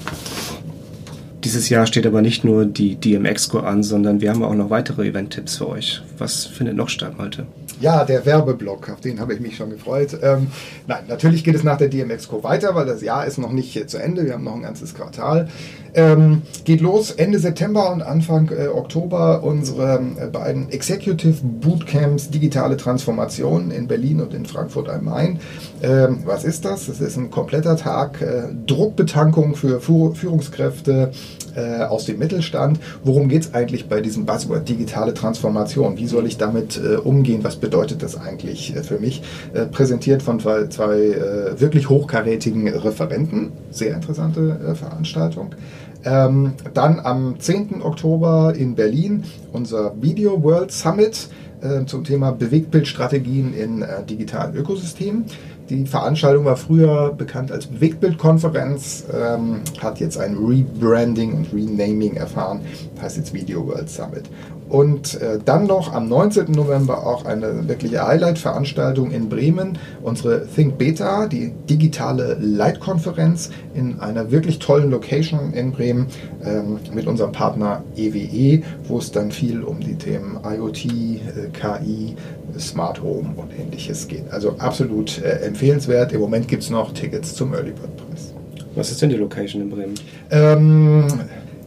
Dieses 1.43 1.67
Jahr 1.67 1.85
steht 1.87 2.07
aber 2.07 2.21
nicht 2.21 2.45
nur 2.45 2.65
die 2.65 2.95
DMX-Go 2.95 3.59
an, 3.59 3.83
sondern 3.83 4.21
wir 4.21 4.29
haben 4.29 4.43
auch 4.43 4.53
noch 4.53 4.69
weitere 4.69 5.07
Event-Tipps 5.09 5.57
für 5.57 5.67
euch. 5.67 6.01
Was 6.17 6.45
findet 6.45 6.77
noch 6.77 6.87
statt, 6.87 7.17
Malte? 7.17 7.45
Ja, 7.81 8.05
der 8.05 8.25
Werbeblock, 8.25 8.89
auf 8.89 9.01
den 9.01 9.19
habe 9.19 9.33
ich 9.33 9.41
mich 9.41 9.57
schon 9.57 9.69
gefreut. 9.69 10.17
Ähm, 10.21 10.47
nein, 10.87 11.03
natürlich 11.09 11.43
geht 11.43 11.55
es 11.55 11.63
nach 11.65 11.77
der 11.77 11.89
DMX-Co 11.89 12.43
weiter, 12.43 12.75
weil 12.75 12.85
das 12.85 13.01
Jahr 13.01 13.25
ist 13.25 13.37
noch 13.37 13.51
nicht 13.51 13.89
zu 13.89 13.97
Ende. 13.97 14.25
Wir 14.25 14.33
haben 14.33 14.45
noch 14.45 14.55
ein 14.55 14.61
ganzes 14.61 14.93
Quartal. 14.93 15.49
Ähm, 15.95 16.43
geht 16.63 16.79
los 16.79 17.11
Ende 17.11 17.39
September 17.39 17.91
und 17.91 18.01
Anfang 18.01 18.49
äh, 18.49 18.67
Oktober 18.67 19.43
unsere 19.43 20.01
äh, 20.17 20.27
beiden 20.27 20.69
Executive 20.71 21.37
Bootcamps 21.43 22.29
Digitale 22.29 22.77
Transformation 22.77 23.69
in 23.69 23.87
Berlin 23.87 24.21
und 24.21 24.33
in 24.33 24.45
Frankfurt 24.45 24.87
am 24.87 25.03
Main. 25.03 25.39
Ähm, 25.83 26.19
was 26.25 26.45
ist 26.45 26.63
das? 26.63 26.87
Das 26.87 27.01
ist 27.01 27.17
ein 27.17 27.29
kompletter 27.29 27.75
Tag 27.75 28.21
äh, 28.21 28.43
Druckbetankung 28.65 29.55
für 29.55 29.81
Fu 29.81 30.13
Führungskräfte 30.13 31.11
äh, 31.55 31.83
aus 31.83 32.05
dem 32.05 32.19
Mittelstand. 32.19 32.79
Worum 33.03 33.27
geht 33.27 33.43
es 33.43 33.53
eigentlich 33.53 33.89
bei 33.89 33.99
diesem 33.99 34.25
Buzzword 34.25 34.67
digitale 34.67 35.13
Transformation? 35.13 35.97
Wie 35.97 36.07
soll 36.07 36.25
ich 36.25 36.37
damit 36.37 36.81
äh, 36.81 36.95
umgehen? 36.95 37.43
Was 37.43 37.57
bedeutet 37.57 38.01
das 38.01 38.19
eigentlich 38.19 38.75
äh, 38.75 38.83
für 38.83 38.99
mich? 38.99 39.21
präsentiert 39.71 40.21
von 40.21 40.39
zwei, 40.39 40.67
zwei 40.67 41.15
wirklich 41.57 41.89
hochkarätigen 41.89 42.67
Referenten. 42.67 43.51
Sehr 43.71 43.93
interessante 43.93 44.75
Veranstaltung. 44.75 45.53
Ähm, 46.05 46.53
dann 46.73 46.99
am 46.99 47.39
10. 47.39 47.81
Oktober 47.81 48.53
in 48.55 48.75
Berlin 48.75 49.23
unser 49.51 49.93
Video 50.01 50.43
World 50.43 50.71
Summit 50.71 51.29
äh, 51.61 51.85
zum 51.85 52.03
Thema 52.03 52.31
Bewegtbildstrategien 52.31 53.53
in 53.53 53.81
äh, 53.81 54.03
digitalen 54.03 54.55
Ökosystemen. 54.55 55.25
Die 55.69 55.85
Veranstaltung 55.85 56.43
war 56.43 56.57
früher 56.57 57.13
bekannt 57.13 57.51
als 57.51 57.67
Bewegtbildkonferenz, 57.67 59.05
ähm, 59.13 59.61
hat 59.79 59.99
jetzt 60.01 60.17
ein 60.17 60.35
Rebranding 60.35 61.33
und 61.33 61.53
Renaming 61.53 62.15
erfahren, 62.15 62.61
heißt 63.01 63.15
jetzt 63.17 63.33
Video 63.33 63.65
World 63.65 63.89
Summit. 63.89 64.29
Und 64.67 65.21
äh, 65.21 65.39
dann 65.43 65.67
noch 65.67 65.93
am 65.93 66.09
19. 66.09 66.51
November 66.51 67.05
auch 67.05 67.25
eine 67.25 67.67
wirkliche 67.67 68.05
Highlight-Veranstaltung 68.05 69.11
in 69.11 69.29
Bremen, 69.29 69.77
unsere 70.01 70.47
Think 70.47 70.77
Beta, 70.77 71.27
die 71.27 71.53
digitale 71.69 72.37
Leitkonferenz 72.41 73.51
in 73.73 73.99
einer 73.99 74.31
wirklich 74.31 74.59
tollen 74.59 74.89
Location 74.89 75.53
in 75.53 75.71
Bremen 75.71 76.07
ähm, 76.43 76.79
mit 76.93 77.07
unserem 77.07 77.31
Partner 77.31 77.83
EWE, 77.95 78.17
e, 78.17 78.63
wo 78.87 78.97
es 78.97 79.11
dann 79.11 79.31
viel 79.31 79.63
um 79.63 79.79
die 79.79 79.95
Themen 79.95 80.39
IoT, 80.43 80.85
äh, 80.85 81.19
KI, 81.53 82.15
Smart 82.59 83.01
Home 83.01 83.33
und 83.35 83.51
ähnliches 83.57 84.07
geht. 84.07 84.31
Also 84.31 84.55
absolut 84.57 85.21
äh, 85.21 85.45
empfehlenswert. 85.45 86.11
Im 86.13 86.21
Moment 86.21 86.47
gibt 86.47 86.63
es 86.63 86.69
noch 86.69 86.93
Tickets 86.93 87.35
zum 87.35 87.53
Early 87.53 87.71
Bird 87.71 87.95
Preis. 87.97 88.33
Was 88.75 88.91
ist 88.91 89.01
denn 89.01 89.09
die 89.09 89.17
Location 89.17 89.61
in 89.61 89.69
Bremen? 89.69 89.93
Ähm, 90.31 91.07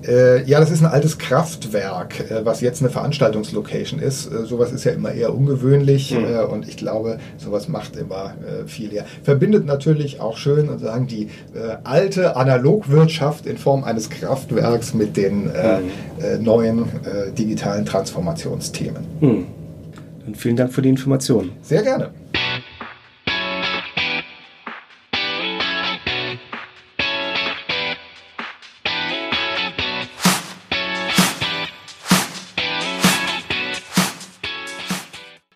äh, 0.06 0.42
ja, 0.44 0.60
das 0.60 0.70
ist 0.70 0.82
ein 0.82 0.90
altes 0.90 1.18
Kraftwerk, 1.18 2.30
äh, 2.30 2.44
was 2.44 2.60
jetzt 2.60 2.80
eine 2.80 2.90
Veranstaltungslocation 2.90 4.00
ist. 4.00 4.26
Äh, 4.26 4.44
sowas 4.44 4.72
ist 4.72 4.84
ja 4.84 4.92
immer 4.92 5.12
eher 5.12 5.34
ungewöhnlich 5.34 6.12
mhm. 6.12 6.26
Und 6.50 6.68
ich 6.68 6.76
glaube, 6.76 7.18
sowas 7.38 7.68
macht 7.68 7.96
immer 7.96 8.34
äh, 8.42 8.66
viel 8.66 8.90
her. 8.90 9.04
Verbindet 9.22 9.64
natürlich 9.64 10.20
auch 10.20 10.36
schön 10.36 10.68
sozusagen 10.68 11.06
die 11.06 11.24
äh, 11.54 11.76
alte 11.84 12.36
Analogwirtschaft 12.36 13.46
in 13.46 13.56
Form 13.58 13.84
eines 13.84 14.10
Kraftwerks 14.10 14.94
mit 14.94 15.16
den 15.16 15.44
mhm. 15.44 16.44
neuen 16.44 16.84
digitalen 17.38 17.86
Transformationsthemen. 17.86 19.04
Mhm. 19.20 19.46
Dann 20.26 20.34
vielen 20.34 20.56
Dank 20.56 20.72
für 20.72 20.82
die 20.82 20.88
Informationen. 20.88 21.52
Sehr 21.62 21.82
gerne. 21.82 22.10